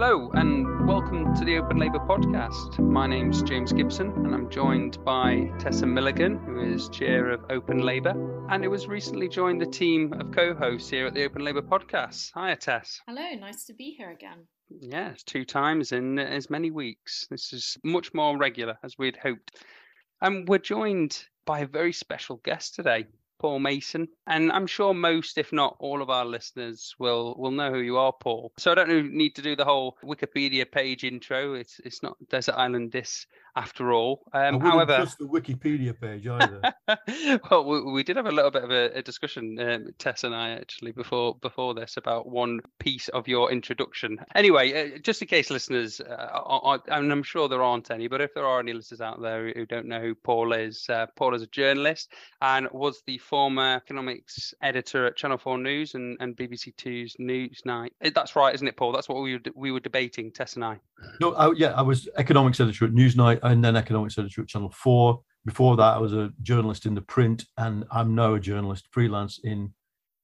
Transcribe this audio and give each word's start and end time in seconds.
Hello, 0.00 0.30
and 0.34 0.86
welcome 0.86 1.34
to 1.34 1.44
the 1.44 1.56
Open 1.56 1.76
Labour 1.76 1.98
podcast. 1.98 2.78
My 2.78 3.08
name's 3.08 3.42
James 3.42 3.72
Gibson, 3.72 4.12
and 4.12 4.32
I'm 4.32 4.48
joined 4.48 5.04
by 5.04 5.50
Tessa 5.58 5.86
Milligan, 5.86 6.38
who 6.38 6.60
is 6.60 6.88
chair 6.90 7.30
of 7.30 7.40
Open 7.50 7.80
Labour, 7.80 8.14
and 8.48 8.62
who 8.62 8.70
has 8.70 8.86
recently 8.86 9.28
joined 9.28 9.60
the 9.60 9.66
team 9.66 10.12
of 10.12 10.30
co 10.30 10.54
hosts 10.54 10.88
here 10.88 11.06
at 11.06 11.14
the 11.14 11.24
Open 11.24 11.44
Labour 11.44 11.62
podcast. 11.62 12.30
Hiya, 12.32 12.54
Tess. 12.54 13.00
Hello, 13.08 13.28
nice 13.40 13.64
to 13.64 13.74
be 13.74 13.90
here 13.98 14.12
again. 14.12 14.46
Yes, 14.68 15.24
two 15.24 15.44
times 15.44 15.90
in 15.90 16.20
as 16.20 16.48
many 16.48 16.70
weeks. 16.70 17.26
This 17.28 17.52
is 17.52 17.76
much 17.82 18.14
more 18.14 18.38
regular 18.38 18.78
as 18.84 18.96
we'd 18.98 19.16
hoped. 19.16 19.64
And 20.20 20.48
we're 20.48 20.58
joined 20.58 21.24
by 21.44 21.58
a 21.58 21.66
very 21.66 21.92
special 21.92 22.36
guest 22.44 22.76
today. 22.76 23.06
Paul 23.38 23.60
Mason, 23.60 24.08
and 24.26 24.50
I'm 24.52 24.66
sure 24.66 24.94
most, 24.94 25.38
if 25.38 25.52
not 25.52 25.76
all, 25.78 26.02
of 26.02 26.10
our 26.10 26.24
listeners 26.24 26.94
will 26.98 27.34
will 27.38 27.50
know 27.50 27.70
who 27.70 27.80
you 27.80 27.98
are, 27.98 28.12
Paul. 28.12 28.52
So 28.58 28.72
I 28.72 28.74
don't 28.74 29.12
need 29.12 29.34
to 29.36 29.42
do 29.42 29.56
the 29.56 29.64
whole 29.64 29.96
Wikipedia 30.04 30.70
page 30.70 31.04
intro. 31.04 31.54
It's 31.54 31.80
it's 31.84 32.02
not 32.02 32.16
Desert 32.28 32.56
Island 32.56 32.92
Discs 32.92 33.26
after 33.58 33.92
all. 33.92 34.22
Um, 34.32 34.60
however, 34.60 34.96
trust 34.96 35.18
the 35.18 35.26
Wikipedia 35.26 35.98
page 35.98 36.26
either. 36.26 36.60
well, 37.50 37.64
we, 37.64 37.92
we, 37.92 38.02
did 38.04 38.16
have 38.16 38.26
a 38.26 38.32
little 38.32 38.52
bit 38.52 38.62
of 38.62 38.70
a, 38.70 38.98
a 38.98 39.02
discussion, 39.02 39.58
um, 39.58 39.88
Tess 39.98 40.22
and 40.22 40.34
I 40.34 40.50
actually 40.50 40.92
before 40.92 41.36
before 41.40 41.74
this 41.74 41.96
about 41.96 42.28
one 42.28 42.60
piece 42.78 43.08
of 43.08 43.26
your 43.26 43.50
introduction. 43.50 44.18
Anyway, 44.34 44.94
uh, 44.94 44.98
just 44.98 45.22
in 45.22 45.28
case 45.28 45.50
listeners, 45.50 46.00
uh, 46.00 46.28
are, 46.32 46.80
and 46.88 47.10
I'm 47.10 47.24
sure 47.24 47.48
there 47.48 47.62
aren't 47.62 47.90
any, 47.90 48.06
but 48.06 48.20
if 48.20 48.32
there 48.34 48.46
are 48.46 48.60
any 48.60 48.72
listeners 48.72 49.00
out 49.00 49.20
there 49.20 49.52
who 49.52 49.66
don't 49.66 49.86
know 49.86 50.00
who 50.00 50.14
Paul 50.14 50.52
is, 50.52 50.86
uh, 50.88 51.06
Paul 51.16 51.34
is 51.34 51.42
a 51.42 51.48
journalist 51.48 52.12
and 52.40 52.68
was 52.70 53.02
the 53.06 53.18
former 53.28 53.74
economics 53.74 54.54
editor 54.62 55.06
at 55.06 55.16
Channel 55.16 55.38
Four 55.38 55.58
News 55.58 55.94
and, 55.94 56.16
and 56.20 56.36
BBC 56.36 56.74
Two's 56.76 57.14
Newsnight. 57.20 57.90
That's 58.14 58.34
right, 58.34 58.54
isn't 58.54 58.66
it, 58.66 58.76
Paul? 58.76 58.92
That's 58.92 59.08
what 59.08 59.22
we 59.22 59.34
were 59.34 59.40
we 59.54 59.70
were 59.70 59.80
debating, 59.80 60.32
Tess 60.32 60.54
and 60.54 60.64
I. 60.64 60.78
No, 61.20 61.34
I, 61.34 61.52
yeah, 61.52 61.72
I 61.72 61.82
was 61.82 62.08
economics 62.16 62.60
editor 62.60 62.86
at 62.86 62.92
Newsnight 62.92 63.40
and 63.42 63.62
then 63.62 63.76
economics 63.76 64.18
editor 64.18 64.42
at 64.42 64.48
Channel 64.48 64.70
4. 64.70 65.20
Before 65.44 65.76
that, 65.76 65.94
I 65.94 65.98
was 65.98 66.14
a 66.14 66.32
journalist 66.42 66.86
in 66.86 66.94
the 66.94 67.02
print, 67.02 67.44
and 67.56 67.84
I'm 67.90 68.14
now 68.14 68.34
a 68.34 68.40
journalist 68.40 68.88
freelance 68.90 69.40
in 69.44 69.72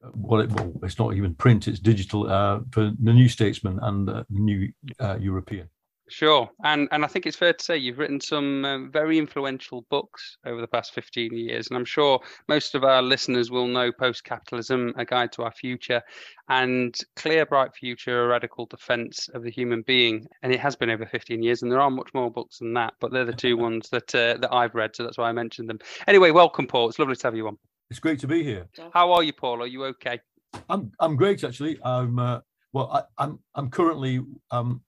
uh, 0.04 0.10
well, 0.14 0.40
it, 0.40 0.50
well 0.50 0.72
it's 0.82 0.98
not 0.98 1.14
even 1.14 1.34
print, 1.34 1.68
it's 1.68 1.80
digital 1.80 2.30
uh, 2.30 2.60
for 2.70 2.92
the 3.00 3.12
New 3.12 3.28
Statesman 3.28 3.78
and 3.82 4.08
the 4.08 4.26
New 4.30 4.72
uh, 4.98 5.18
European. 5.20 5.68
Sure, 6.10 6.50
and 6.64 6.86
and 6.92 7.02
I 7.02 7.08
think 7.08 7.24
it's 7.26 7.36
fair 7.36 7.54
to 7.54 7.64
say 7.64 7.78
you've 7.78 7.98
written 7.98 8.20
some 8.20 8.64
um, 8.66 8.90
very 8.92 9.18
influential 9.18 9.86
books 9.88 10.36
over 10.44 10.60
the 10.60 10.66
past 10.66 10.92
fifteen 10.92 11.34
years, 11.34 11.68
and 11.68 11.78
I'm 11.78 11.84
sure 11.86 12.20
most 12.46 12.74
of 12.74 12.84
our 12.84 13.00
listeners 13.00 13.50
will 13.50 13.66
know 13.66 13.90
"Post 13.90 14.22
Capitalism: 14.22 14.92
A 14.98 15.04
Guide 15.06 15.32
to 15.32 15.44
Our 15.44 15.52
Future" 15.52 16.02
and 16.50 16.94
"Clear 17.16 17.46
Bright 17.46 17.74
Future: 17.74 18.24
A 18.24 18.28
Radical 18.28 18.66
Defense 18.66 19.30
of 19.32 19.44
the 19.44 19.50
Human 19.50 19.80
Being." 19.80 20.26
And 20.42 20.52
it 20.52 20.60
has 20.60 20.76
been 20.76 20.90
over 20.90 21.06
fifteen 21.06 21.42
years, 21.42 21.62
and 21.62 21.72
there 21.72 21.80
are 21.80 21.90
much 21.90 22.12
more 22.12 22.30
books 22.30 22.58
than 22.58 22.74
that, 22.74 22.92
but 23.00 23.10
they're 23.10 23.24
the 23.24 23.32
two 23.32 23.56
ones 23.66 23.88
that 23.88 24.14
uh, 24.14 24.36
that 24.36 24.52
I've 24.52 24.74
read, 24.74 24.94
so 24.94 25.04
that's 25.04 25.16
why 25.16 25.30
I 25.30 25.32
mentioned 25.32 25.70
them. 25.70 25.78
Anyway, 26.06 26.30
welcome, 26.32 26.66
Paul. 26.66 26.90
It's 26.90 26.98
lovely 26.98 27.16
to 27.16 27.26
have 27.26 27.34
you 27.34 27.48
on. 27.48 27.56
It's 27.88 28.00
great 28.00 28.18
to 28.20 28.26
be 28.26 28.44
here. 28.44 28.66
How 28.92 29.10
are 29.12 29.22
you, 29.22 29.32
Paul? 29.32 29.62
Are 29.62 29.66
you 29.66 29.84
okay? 29.86 30.20
I'm 30.68 30.92
I'm 31.00 31.16
great 31.16 31.44
actually. 31.44 31.78
I'm 31.82 32.18
uh, 32.18 32.40
well. 32.74 32.90
I, 32.92 33.24
I'm 33.24 33.38
I'm 33.54 33.70
currently 33.70 34.20
um 34.50 34.82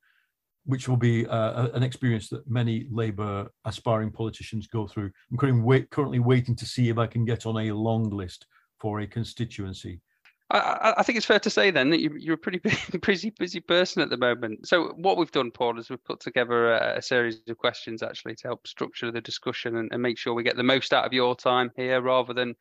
which 0.66 0.88
will 0.88 0.96
be 0.96 1.26
uh, 1.26 1.68
an 1.68 1.82
experience 1.82 2.28
that 2.28 2.48
many 2.48 2.86
Labour 2.90 3.48
aspiring 3.64 4.10
politicians 4.10 4.66
go 4.66 4.86
through. 4.86 5.10
I'm 5.30 5.38
currently, 5.38 5.62
wait, 5.62 5.90
currently 5.90 6.18
waiting 6.18 6.56
to 6.56 6.66
see 6.66 6.88
if 6.88 6.98
I 6.98 7.06
can 7.06 7.24
get 7.24 7.46
on 7.46 7.56
a 7.56 7.72
long 7.72 8.10
list 8.10 8.46
for 8.78 9.00
a 9.00 9.06
constituency. 9.06 10.00
I, 10.48 10.94
I, 10.98 11.02
think 11.02 11.16
it's 11.16 11.26
fair 11.26 11.40
to 11.40 11.50
say 11.50 11.72
then 11.72 11.90
that 11.90 11.98
you, 12.00 12.30
are 12.30 12.34
a 12.34 12.38
pretty 12.38 12.60
busy, 13.02 13.30
busy 13.30 13.58
person 13.58 14.00
at 14.00 14.10
the 14.10 14.16
moment. 14.16 14.68
So 14.68 14.92
what 14.96 15.16
we've 15.16 15.32
done, 15.32 15.50
Paul, 15.50 15.80
is 15.80 15.90
we've 15.90 16.04
put 16.04 16.20
together 16.20 16.72
a, 16.72 16.98
a 16.98 17.02
series 17.02 17.40
of 17.48 17.58
questions 17.58 18.00
actually 18.00 18.36
to 18.36 18.48
help 18.48 18.66
structure 18.68 19.10
the 19.10 19.20
discussion 19.20 19.76
and, 19.76 19.90
and, 19.90 20.00
make 20.00 20.18
sure 20.18 20.34
we 20.34 20.44
get 20.44 20.56
the 20.56 20.62
most 20.62 20.92
out 20.92 21.04
of 21.04 21.12
your 21.12 21.34
time 21.34 21.72
here, 21.76 22.00
rather 22.00 22.32
than 22.32 22.54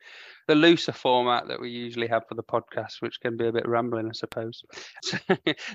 the 0.48 0.56
looser 0.56 0.90
format 0.90 1.46
that 1.46 1.60
we 1.60 1.70
usually 1.70 2.08
have 2.08 2.26
for 2.28 2.34
the 2.34 2.42
podcast, 2.42 3.00
which 3.00 3.20
can 3.20 3.36
be 3.36 3.46
a 3.46 3.52
bit 3.52 3.68
rambling, 3.68 4.08
I 4.08 4.12
suppose. 4.12 4.64
So, 5.02 5.18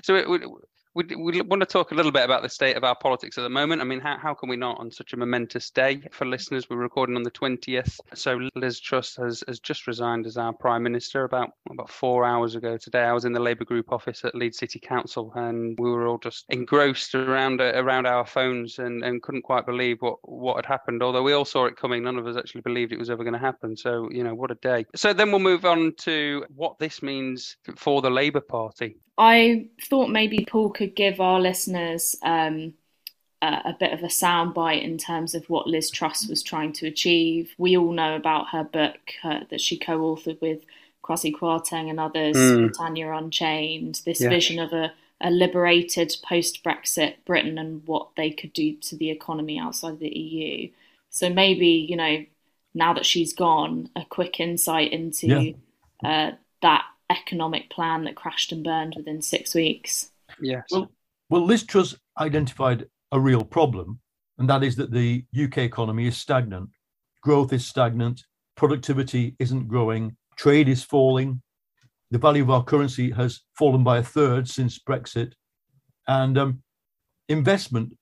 so 0.02 0.14
it, 0.16 0.26
we, 0.94 1.04
we 1.16 1.40
want 1.40 1.60
to 1.60 1.66
talk 1.66 1.90
a 1.90 1.94
little 1.94 2.12
bit 2.12 2.24
about 2.24 2.42
the 2.42 2.48
state 2.48 2.76
of 2.76 2.84
our 2.84 2.94
politics 2.94 3.38
at 3.38 3.42
the 3.42 3.48
moment. 3.48 3.80
I 3.80 3.84
mean, 3.84 4.00
how, 4.00 4.18
how 4.18 4.34
can 4.34 4.48
we 4.48 4.56
not 4.56 4.78
on 4.78 4.90
such 4.90 5.14
a 5.14 5.16
momentous 5.16 5.70
day 5.70 6.02
for 6.12 6.26
listeners? 6.26 6.68
We're 6.68 6.76
recording 6.76 7.16
on 7.16 7.22
the 7.22 7.30
20th. 7.30 7.98
So 8.14 8.48
Liz 8.54 8.78
Truss 8.78 9.16
has, 9.16 9.42
has 9.48 9.58
just 9.58 9.86
resigned 9.86 10.26
as 10.26 10.36
our 10.36 10.52
Prime 10.52 10.82
Minister 10.82 11.24
about, 11.24 11.50
about 11.70 11.88
four 11.88 12.24
hours 12.26 12.56
ago 12.56 12.76
today. 12.76 13.04
I 13.04 13.12
was 13.12 13.24
in 13.24 13.32
the 13.32 13.40
Labour 13.40 13.64
Group 13.64 13.90
office 13.90 14.22
at 14.24 14.34
Leeds 14.34 14.58
City 14.58 14.78
Council 14.78 15.32
and 15.34 15.78
we 15.78 15.90
were 15.90 16.06
all 16.06 16.18
just 16.18 16.44
engrossed 16.50 17.14
around 17.14 17.60
uh, 17.60 17.72
around 17.74 18.06
our 18.06 18.26
phones 18.26 18.78
and, 18.78 19.02
and 19.02 19.22
couldn't 19.22 19.42
quite 19.42 19.64
believe 19.64 19.96
what, 20.00 20.18
what 20.22 20.56
had 20.56 20.66
happened. 20.66 21.02
Although 21.02 21.22
we 21.22 21.32
all 21.32 21.44
saw 21.44 21.64
it 21.66 21.76
coming, 21.76 22.02
none 22.02 22.18
of 22.18 22.26
us 22.26 22.36
actually 22.36 22.60
believed 22.62 22.92
it 22.92 22.98
was 22.98 23.10
ever 23.10 23.24
going 23.24 23.32
to 23.32 23.38
happen. 23.38 23.76
So, 23.76 24.08
you 24.10 24.24
know, 24.24 24.34
what 24.34 24.50
a 24.50 24.56
day. 24.56 24.84
So 24.94 25.14
then 25.14 25.30
we'll 25.30 25.40
move 25.40 25.64
on 25.64 25.94
to 26.00 26.44
what 26.54 26.78
this 26.78 27.02
means 27.02 27.56
for 27.76 28.02
the 28.02 28.10
Labour 28.10 28.40
Party. 28.40 28.96
I 29.18 29.66
thought 29.90 30.08
maybe 30.08 30.46
Paul 30.50 30.70
could 30.70 30.81
give 30.86 31.20
our 31.20 31.40
listeners 31.40 32.16
um, 32.22 32.74
a, 33.40 33.60
a, 33.66 33.76
bit 33.78 33.92
of 33.92 34.02
a 34.02 34.06
soundbite 34.06 34.82
in 34.82 34.98
terms 34.98 35.34
of 35.34 35.48
what 35.50 35.66
Liz 35.66 35.90
Truss 35.90 36.26
was 36.28 36.42
trying 36.42 36.72
to 36.74 36.86
achieve. 36.86 37.54
We 37.58 37.76
all 37.76 37.92
know 37.92 38.14
about 38.16 38.50
her 38.50 38.64
book 38.64 38.98
uh, 39.24 39.40
that 39.50 39.60
she 39.60 39.78
co 39.78 39.98
authored 39.98 40.40
with 40.40 40.60
Kwasi 41.02 41.32
Kwarteng 41.34 41.90
and 41.90 41.98
others, 41.98 42.36
mm. 42.36 42.68
Britannia 42.68 43.12
Unchained, 43.12 44.00
this 44.04 44.20
yeah. 44.20 44.28
vision 44.28 44.58
of 44.58 44.72
a, 44.72 44.92
a 45.20 45.30
liberated 45.30 46.14
post 46.26 46.62
Brexit 46.64 47.16
Britain 47.26 47.58
and 47.58 47.86
what 47.86 48.10
they 48.16 48.30
could 48.30 48.52
do 48.52 48.76
to 48.76 48.96
the 48.96 49.10
economy 49.10 49.58
outside 49.58 49.98
the 49.98 50.16
EU. 50.16 50.70
So 51.10 51.28
maybe, 51.28 51.66
you 51.66 51.96
know, 51.96 52.24
now 52.74 52.94
that 52.94 53.04
she's 53.04 53.32
gone, 53.32 53.90
a 53.96 54.04
quick 54.04 54.40
insight 54.40 54.92
into 54.92 55.26
yeah. 55.26 56.08
uh, 56.08 56.36
that 56.62 56.84
economic 57.10 57.68
plan 57.70 58.04
that 58.04 58.14
crashed 58.14 58.52
and 58.52 58.64
burned 58.64 58.94
within 58.96 59.20
six 59.20 59.54
weeks. 59.54 60.11
Yes. 60.42 60.64
Well, 60.70 60.90
well, 61.30 61.46
Liz 61.46 61.64
Truss 61.64 61.96
identified 62.18 62.86
a 63.12 63.20
real 63.20 63.44
problem, 63.44 64.00
and 64.38 64.48
that 64.50 64.62
is 64.62 64.76
that 64.76 64.90
the 64.90 65.24
UK 65.40 65.58
economy 65.58 66.06
is 66.06 66.16
stagnant. 66.16 66.70
Growth 67.22 67.52
is 67.52 67.66
stagnant, 67.66 68.22
productivity 68.56 69.36
isn't 69.38 69.68
growing, 69.68 70.16
trade 70.36 70.68
is 70.68 70.82
falling, 70.82 71.40
the 72.10 72.18
value 72.18 72.42
of 72.42 72.50
our 72.50 72.62
currency 72.62 73.10
has 73.10 73.40
fallen 73.56 73.82
by 73.82 73.98
a 73.98 74.02
third 74.02 74.46
since 74.48 74.78
Brexit, 74.78 75.32
and 76.06 76.36
um, 76.36 76.62
investment, 77.28 77.96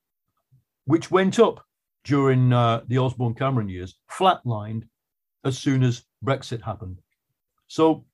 which 0.85 1.09
went 1.09 1.39
up 1.39 1.63
during 2.03 2.51
uh, 2.51 2.81
the 2.87 2.97
Osborne 2.97 3.35
Cameron 3.35 3.69
years, 3.69 3.95
flatlined 4.11 4.83
as 5.45 5.57
soon 5.57 5.83
as 5.83 6.03
Brexit 6.25 6.61
happened. 6.61 6.97
So 7.67 8.05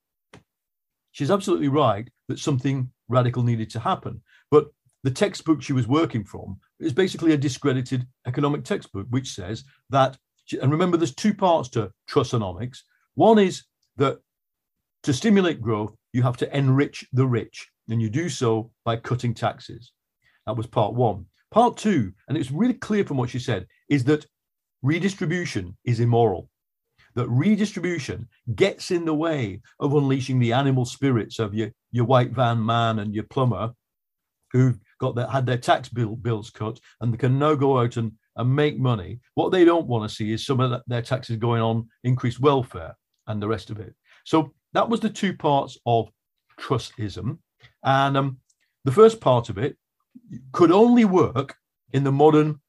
she's 1.12 1.32
absolutely 1.32 1.70
right 1.70 2.08
that 2.28 2.38
something 2.38 2.92
radical 3.08 3.44
needed 3.44 3.70
to 3.72 3.80
happen. 3.80 4.22
But 4.52 4.68
the 5.04 5.12
textbook 5.12 5.62
she 5.62 5.74
was 5.74 5.88
working 5.88 6.24
from 6.24 6.60
is 6.80 6.94
basically 6.94 7.34
a 7.34 7.38
discredited 7.38 8.06
economic 8.26 8.64
textbook, 8.64 9.08
which 9.10 9.34
says 9.34 9.64
that, 9.90 10.18
and 10.62 10.72
remember, 10.72 10.98
there's 10.98 11.16
two 11.16 11.34
parts 11.34 11.70
to 11.70 11.92
Trussonomics. 12.10 12.80
One 13.16 13.40
is 13.40 13.64
that 13.98 14.20
to 15.04 15.14
stimulate 15.14 15.62
growth, 15.62 15.96
you 16.14 16.24
have 16.24 16.38
to 16.38 16.58
enrich 16.58 17.06
the 17.14 17.26
rich, 17.26 17.68
and 17.90 18.02
you 18.02 18.10
do 18.10 18.30
so 18.30 18.72
by 18.84 18.98
cutting 18.98 19.34
taxes. 19.34 19.92
That 20.46 20.58
was 20.58 20.68
part 20.68 20.94
one. 20.94 21.26
Part 21.52 21.78
two, 21.78 22.12
and 22.28 22.38
it's 22.38 22.52
really 22.52 22.74
clear 22.74 23.06
from 23.06 23.18
what 23.18 23.30
she 23.30 23.40
said, 23.40 23.68
is 23.90 24.04
that 24.06 24.26
redistribution 24.82 25.78
is 25.86 26.00
immoral 26.00 26.50
that 27.18 27.28
redistribution 27.30 28.28
gets 28.54 28.92
in 28.92 29.04
the 29.04 29.14
way 29.14 29.60
of 29.80 29.96
unleashing 29.96 30.38
the 30.38 30.54
animal 30.54 30.86
spirits 30.86 31.40
of 31.40 31.56
your, 31.56 31.72
your 31.92 32.06
white 32.06 32.30
van 32.30 32.64
man 32.64 33.00
and 33.00 33.16
your 33.16 33.24
plumber 33.24 33.74
who've 34.52 34.80
got 35.00 35.16
their, 35.16 35.26
had 35.26 35.48
their 35.48 35.58
tax 35.58 35.90
bill, 35.90 36.16
bills 36.16 36.52
cut 36.52 36.80
and 37.02 37.18
can 37.18 37.40
now 37.40 37.56
go 37.56 37.80
out 37.80 37.98
and, 37.98 38.12
and 38.36 38.56
make 38.56 38.78
money. 38.78 39.20
What 39.34 39.52
they 39.52 39.66
don't 39.66 39.88
want 39.88 40.08
to 40.08 40.16
see 40.16 40.32
is 40.32 40.46
some 40.46 40.60
of 40.60 40.80
their 40.86 41.02
taxes 41.02 41.38
going 41.38 41.60
on 41.60 41.90
increased 42.04 42.40
welfare 42.40 42.96
and 43.26 43.42
the 43.42 43.48
rest 43.48 43.72
of 43.72 43.80
it. 43.80 43.96
So 44.24 44.54
that 44.74 44.88
was 44.88 45.00
the 45.00 45.10
two 45.10 45.36
parts 45.36 45.76
of 45.88 46.10
Trussism. 46.60 47.40
And 47.84 48.16
um, 48.16 48.38
the 48.86 48.92
first 48.92 49.20
part 49.20 49.50
of 49.50 49.58
it 49.58 49.76
could 50.52 50.72
only 50.72 51.04
work 51.04 51.56
in 51.94 52.04
the 52.04 52.12
modern 52.12 52.62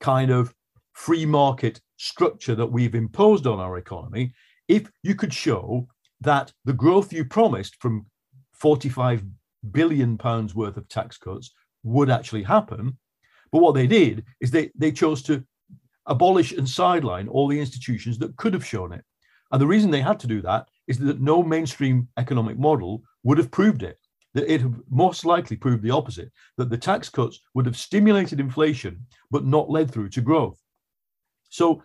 kind 0.00 0.30
of 0.30 0.54
free 0.92 1.26
market 1.26 1.80
structure 1.96 2.54
that 2.54 2.66
we've 2.66 2.94
imposed 2.94 3.46
on 3.46 3.60
our 3.60 3.78
economy 3.78 4.32
if 4.68 4.90
you 5.02 5.14
could 5.14 5.32
show 5.32 5.86
that 6.20 6.52
the 6.64 6.72
growth 6.72 7.12
you 7.12 7.24
promised 7.24 7.76
from 7.80 8.06
45 8.54 9.24
billion 9.70 10.18
pounds 10.18 10.54
worth 10.54 10.76
of 10.76 10.88
tax 10.88 11.18
cuts 11.18 11.52
would 11.82 12.10
actually 12.10 12.42
happen 12.42 12.96
but 13.50 13.60
what 13.60 13.74
they 13.74 13.86
did 13.86 14.24
is 14.40 14.50
they 14.50 14.70
they 14.76 14.92
chose 14.92 15.22
to 15.22 15.44
abolish 16.06 16.52
and 16.52 16.68
sideline 16.68 17.28
all 17.28 17.48
the 17.48 17.60
institutions 17.60 18.18
that 18.18 18.36
could 18.36 18.54
have 18.54 18.66
shown 18.66 18.92
it 18.92 19.04
and 19.52 19.60
the 19.60 19.66
reason 19.66 19.90
they 19.90 20.00
had 20.00 20.18
to 20.18 20.26
do 20.26 20.42
that 20.42 20.66
is 20.88 20.98
that 20.98 21.20
no 21.20 21.42
mainstream 21.42 22.08
economic 22.16 22.58
model 22.58 23.02
would 23.22 23.38
have 23.38 23.50
proved 23.50 23.82
it 23.82 23.98
that 24.34 24.52
it 24.52 24.62
most 24.90 25.24
likely 25.24 25.56
proved 25.56 25.82
the 25.82 25.90
opposite, 25.90 26.30
that 26.56 26.70
the 26.70 26.78
tax 26.78 27.08
cuts 27.08 27.40
would 27.54 27.66
have 27.66 27.76
stimulated 27.76 28.40
inflation 28.40 29.04
but 29.30 29.44
not 29.44 29.70
led 29.70 29.90
through 29.90 30.08
to 30.10 30.20
growth. 30.20 30.58
So 31.52 31.82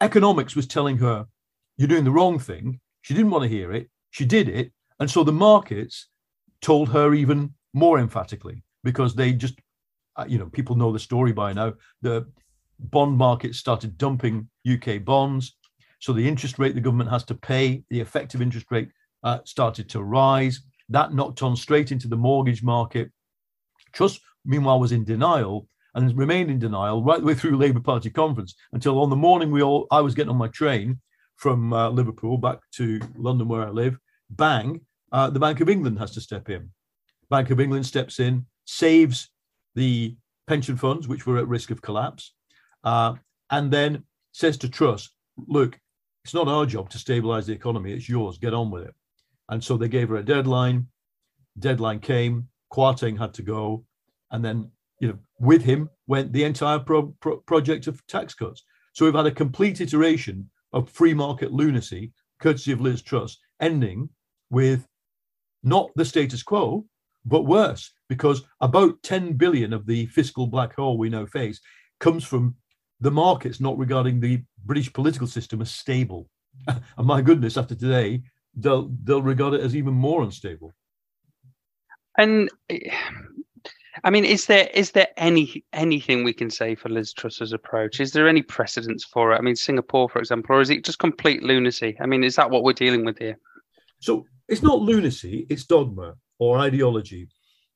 economics 0.00 0.56
was 0.56 0.66
telling 0.66 0.96
her, 0.98 1.26
you're 1.76 1.88
doing 1.88 2.04
the 2.04 2.10
wrong 2.10 2.38
thing. 2.38 2.80
She 3.02 3.12
didn't 3.12 3.30
want 3.30 3.42
to 3.42 3.48
hear 3.48 3.70
it. 3.70 3.90
She 4.10 4.24
did 4.24 4.48
it. 4.48 4.72
And 4.98 5.10
so 5.10 5.22
the 5.22 5.32
markets 5.32 6.08
told 6.62 6.88
her 6.88 7.12
even 7.12 7.52
more 7.74 7.98
emphatically 7.98 8.64
because 8.82 9.14
they 9.14 9.34
just, 9.34 9.60
uh, 10.16 10.24
you 10.26 10.38
know, 10.38 10.46
people 10.46 10.74
know 10.74 10.90
the 10.90 10.98
story 10.98 11.32
by 11.32 11.52
now. 11.52 11.74
The 12.00 12.26
bond 12.78 13.18
market 13.18 13.54
started 13.54 13.98
dumping 13.98 14.48
UK 14.66 15.04
bonds. 15.04 15.54
So 15.98 16.14
the 16.14 16.26
interest 16.26 16.58
rate 16.58 16.74
the 16.74 16.80
government 16.80 17.10
has 17.10 17.24
to 17.24 17.34
pay, 17.34 17.84
the 17.90 18.00
effective 18.00 18.40
interest 18.40 18.66
rate 18.70 18.88
uh, 19.22 19.40
started 19.44 19.90
to 19.90 20.02
rise. 20.02 20.62
That 20.88 21.12
knocked 21.12 21.42
on 21.42 21.56
straight 21.56 21.92
into 21.92 22.08
the 22.08 22.16
mortgage 22.16 22.62
market. 22.62 23.10
Truss, 23.92 24.18
meanwhile, 24.46 24.80
was 24.80 24.92
in 24.92 25.04
denial 25.04 25.68
and 25.94 26.16
remained 26.16 26.50
in 26.50 26.58
denial 26.58 27.02
right 27.02 27.20
the 27.20 27.26
way 27.26 27.34
through 27.34 27.56
Labour 27.56 27.80
Party 27.80 28.10
conference 28.10 28.54
until 28.72 29.00
on 29.00 29.10
the 29.10 29.16
morning 29.16 29.50
we 29.50 29.62
all 29.62 29.86
I 29.90 30.00
was 30.00 30.14
getting 30.14 30.30
on 30.30 30.36
my 30.36 30.48
train 30.48 31.00
from 31.36 31.72
uh, 31.72 31.90
Liverpool 31.90 32.38
back 32.38 32.58
to 32.72 33.00
London 33.16 33.48
where 33.48 33.66
I 33.66 33.70
live. 33.70 33.98
Bang, 34.30 34.80
uh, 35.10 35.28
the 35.28 35.40
Bank 35.40 35.60
of 35.60 35.68
England 35.68 35.98
has 35.98 36.12
to 36.12 36.20
step 36.20 36.48
in. 36.48 36.70
Bank 37.30 37.50
of 37.50 37.60
England 37.60 37.84
steps 37.86 38.20
in, 38.20 38.46
saves 38.64 39.30
the 39.74 40.16
pension 40.46 40.76
funds 40.76 41.08
which 41.08 41.26
were 41.26 41.38
at 41.38 41.48
risk 41.48 41.70
of 41.70 41.82
collapse, 41.82 42.34
uh, 42.84 43.14
and 43.50 43.72
then 43.72 44.04
says 44.32 44.56
to 44.58 44.68
Truss, 44.68 45.10
"Look, 45.48 45.78
it's 46.24 46.34
not 46.34 46.48
our 46.48 46.66
job 46.66 46.90
to 46.90 46.98
stabilise 46.98 47.46
the 47.46 47.52
economy; 47.52 47.92
it's 47.92 48.08
yours. 48.08 48.38
Get 48.38 48.54
on 48.54 48.70
with 48.70 48.84
it." 48.84 48.94
And 49.48 49.62
so 49.62 49.76
they 49.76 49.88
gave 49.88 50.08
her 50.10 50.16
a 50.16 50.24
deadline. 50.24 50.88
Deadline 51.58 52.00
came. 52.00 52.48
Kwarteng 52.72 53.18
had 53.18 53.34
to 53.34 53.42
go, 53.42 53.84
and 54.30 54.44
then 54.44 54.70
you 55.02 55.08
know 55.08 55.18
with 55.40 55.62
him 55.62 55.90
went 56.06 56.32
the 56.32 56.44
entire 56.44 56.78
pro- 56.78 57.14
pro- 57.20 57.38
project 57.38 57.88
of 57.88 58.06
tax 58.06 58.32
cuts. 58.34 58.62
So 58.94 59.04
we've 59.04 59.14
had 59.14 59.26
a 59.26 59.32
complete 59.32 59.80
iteration 59.80 60.48
of 60.72 60.88
free 60.88 61.12
market 61.12 61.52
lunacy, 61.52 62.12
courtesy 62.40 62.72
of 62.72 62.80
Liz 62.80 63.02
Truss, 63.02 63.38
ending 63.60 64.08
with 64.48 64.86
not 65.64 65.90
the 65.96 66.04
status 66.04 66.42
quo, 66.42 66.86
but 67.24 67.46
worse, 67.46 67.92
because 68.08 68.42
about 68.60 69.02
10 69.02 69.34
billion 69.34 69.72
of 69.72 69.86
the 69.86 70.06
fiscal 70.06 70.46
black 70.46 70.76
hole 70.76 70.96
we 70.96 71.08
now 71.08 71.26
face 71.26 71.60
comes 71.98 72.24
from 72.24 72.54
the 73.00 73.10
markets 73.10 73.60
not 73.60 73.78
regarding 73.78 74.20
the 74.20 74.42
British 74.64 74.92
political 74.92 75.26
system 75.26 75.60
as 75.60 75.70
stable. 75.70 76.28
and 76.68 77.06
my 77.06 77.20
goodness, 77.20 77.56
after 77.56 77.74
today, 77.74 78.22
they'll 78.54 78.88
they'll 79.02 79.22
regard 79.22 79.54
it 79.54 79.62
as 79.62 79.74
even 79.74 79.94
more 79.94 80.22
unstable. 80.22 80.72
And 82.18 82.50
I 84.04 84.10
mean, 84.10 84.24
is 84.24 84.46
there 84.46 84.68
is 84.72 84.92
there 84.92 85.08
any 85.16 85.64
anything 85.72 86.24
we 86.24 86.32
can 86.32 86.50
say 86.50 86.74
for 86.74 86.88
Liz 86.88 87.12
Truss's 87.12 87.52
approach? 87.52 88.00
Is 88.00 88.12
there 88.12 88.28
any 88.28 88.42
precedence 88.42 89.04
for 89.04 89.32
it? 89.32 89.36
I 89.36 89.40
mean, 89.42 89.56
Singapore, 89.56 90.08
for 90.08 90.18
example, 90.18 90.56
or 90.56 90.60
is 90.60 90.70
it 90.70 90.84
just 90.84 90.98
complete 90.98 91.42
lunacy? 91.42 91.96
I 92.00 92.06
mean, 92.06 92.24
is 92.24 92.36
that 92.36 92.50
what 92.50 92.62
we're 92.62 92.72
dealing 92.72 93.04
with 93.04 93.18
here? 93.18 93.38
So 94.00 94.26
it's 94.48 94.62
not 94.62 94.80
lunacy; 94.80 95.46
it's 95.50 95.64
dogma 95.64 96.14
or 96.38 96.58
ideology. 96.58 97.28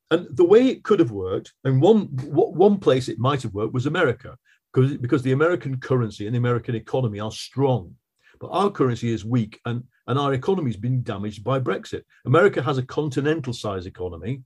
And 0.09 0.27
the 0.35 0.45
way 0.45 0.67
it 0.67 0.83
could 0.83 0.99
have 0.99 1.11
worked, 1.11 1.53
and 1.63 1.81
one 1.81 2.05
one 2.07 2.77
place 2.79 3.09
it 3.09 3.19
might 3.19 3.43
have 3.43 3.53
worked 3.53 3.73
was 3.73 3.85
America, 3.85 4.37
because 4.73 4.97
because 4.97 5.21
the 5.21 5.33
American 5.33 5.79
currency 5.79 6.25
and 6.25 6.33
the 6.33 6.39
American 6.39 6.75
economy 6.75 7.19
are 7.19 7.31
strong, 7.31 7.93
but 8.39 8.47
our 8.47 8.71
currency 8.71 9.11
is 9.11 9.23
weak, 9.23 9.59
and 9.65 9.83
and 10.07 10.17
our 10.17 10.33
economy 10.33 10.71
has 10.71 10.77
been 10.77 11.03
damaged 11.03 11.43
by 11.43 11.59
Brexit. 11.59 12.03
America 12.25 12.61
has 12.61 12.77
a 12.77 12.85
continental 12.85 13.53
size 13.53 13.85
economy. 13.85 14.41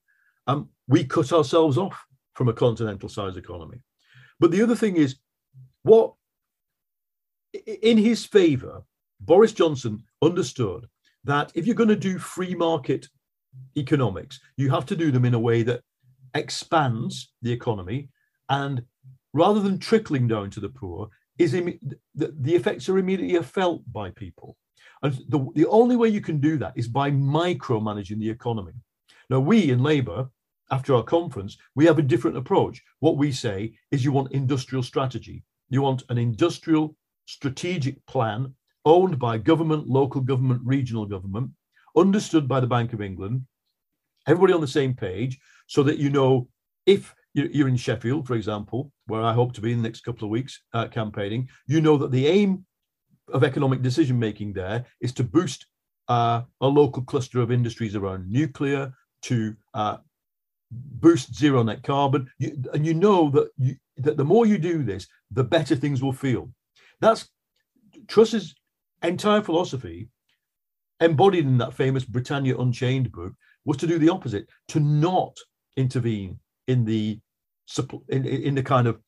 Um, 0.48 0.70
we 0.88 1.04
cut 1.04 1.32
ourselves 1.32 1.78
off 1.78 2.04
from 2.34 2.50
a 2.50 2.54
continental 2.54 3.10
size 3.10 3.38
economy. 3.38 3.78
But 4.40 4.52
the 4.52 4.62
other 4.62 4.76
thing 4.76 4.96
is, 4.96 5.18
what 5.84 6.14
in 7.66 7.98
his 7.98 8.26
favor, 8.26 8.84
Boris 9.20 9.54
Johnson 9.54 10.04
understood 10.22 10.88
that 11.24 11.52
if 11.54 11.66
you're 11.66 11.76
going 11.76 11.90
to 11.90 11.96
do 11.96 12.18
free 12.18 12.56
market 12.56 13.08
economics, 13.78 14.40
you 14.58 14.70
have 14.70 14.86
to 14.88 14.96
do 14.96 15.12
them 15.12 15.26
in 15.26 15.34
a 15.34 15.40
way 15.40 15.64
that 15.64 15.82
expands 16.34 17.34
the 17.42 17.52
economy 17.52 18.10
and 18.50 18.84
rather 19.34 19.60
than 19.60 19.80
trickling 19.80 20.28
down 20.28 20.50
to 20.50 20.60
the 20.60 20.70
poor, 20.70 21.10
is 21.38 21.54
Im- 21.54 21.80
the, 22.16 22.34
the 22.40 22.56
effects 22.56 22.90
are 22.90 22.98
immediately 22.98 23.42
felt 23.44 23.82
by 23.92 24.10
people. 24.12 24.58
And 25.04 25.14
the, 25.30 25.48
the 25.56 25.68
only 25.68 25.96
way 25.96 26.10
you 26.10 26.22
can 26.22 26.40
do 26.40 26.58
that 26.58 26.74
is 26.76 26.88
by 26.88 27.12
micromanaging 27.12 28.20
the 28.20 28.30
economy. 28.30 28.74
Now, 29.32 29.40
we 29.40 29.72
in 29.72 29.82
Labour, 29.82 30.30
after 30.72 30.94
our 30.94 31.04
conference, 31.04 31.58
we 31.74 31.86
have 31.86 31.98
a 31.98 32.02
different 32.04 32.36
approach. 32.36 32.82
What 33.00 33.16
we 33.16 33.32
say 33.32 33.74
is 33.90 34.04
you 34.04 34.12
want 34.12 34.34
industrial 34.34 34.84
strategy. 34.84 35.46
You 35.70 35.82
want 35.82 36.04
an 36.10 36.18
industrial 36.18 36.98
strategic 37.28 38.06
plan 38.08 38.54
owned 38.84 39.18
by 39.20 39.38
government, 39.38 39.88
local 39.88 40.20
government, 40.20 40.62
regional 40.66 41.06
government, 41.06 41.50
understood 41.96 42.46
by 42.46 42.60
the 42.60 42.68
Bank 42.68 42.92
of 42.92 43.02
England, 43.02 43.44
everybody 44.28 44.52
on 44.52 44.60
the 44.60 44.68
same 44.68 44.94
page, 44.94 45.40
so 45.68 45.82
that 45.84 45.98
you 45.98 46.10
know 46.10 46.50
if 46.86 47.16
you're 47.34 47.70
in 47.70 47.78
Sheffield, 47.78 48.28
for 48.28 48.36
example, 48.36 48.92
where 49.06 49.22
I 49.22 49.32
hope 49.32 49.54
to 49.54 49.62
be 49.62 49.72
in 49.72 49.78
the 49.78 49.88
next 49.88 50.02
couple 50.02 50.26
of 50.26 50.32
weeks 50.32 50.62
uh, 50.74 50.90
campaigning, 50.90 51.48
you 51.68 51.80
know 51.80 51.96
that 51.96 52.12
the 52.12 52.28
aim 52.28 52.66
of 53.30 53.46
economic 53.46 53.82
decision 53.82 54.20
making 54.20 54.52
there 54.52 54.84
is 55.00 55.14
to 55.14 55.24
boost 55.24 55.68
uh, 56.10 56.42
a 56.60 56.68
local 56.68 57.04
cluster 57.04 57.40
of 57.40 57.50
industries 57.50 57.96
around 57.96 58.30
nuclear, 58.30 58.92
to 59.24 59.56
uh, 59.74 59.98
boost 60.72 61.36
zero 61.36 61.64
net 61.64 61.84
carbon. 61.84 62.30
You, 62.38 62.64
and 62.74 62.86
you 62.86 62.94
know 62.94 63.30
that, 63.32 63.50
you, 63.58 63.76
that 63.98 64.18
the 64.18 64.26
more 64.26 64.46
you 64.46 64.58
do 64.58 64.84
this, 64.84 65.08
the 65.32 65.44
better 65.44 65.76
things 65.76 66.02
will 66.02 66.14
feel. 66.14 66.50
That's 67.00 67.30
Truss's 68.08 68.56
entire 69.04 69.42
philosophy, 69.42 70.10
embodied 71.00 71.46
in 71.46 71.58
that 71.58 71.74
famous 71.74 72.06
Britannia 72.06 72.58
Unchained 72.58 73.12
book, 73.12 73.34
was 73.66 73.78
to 73.78 73.88
do 73.88 74.00
the 74.00 74.10
opposite, 74.10 74.48
to 74.70 74.80
not 74.80 75.36
intervene 75.78 76.40
in 76.68 76.86
the 76.86 77.20
in, 78.10 78.26
in 78.26 78.56
the 78.56 78.64
kind 78.64 78.88
of 78.88 79.00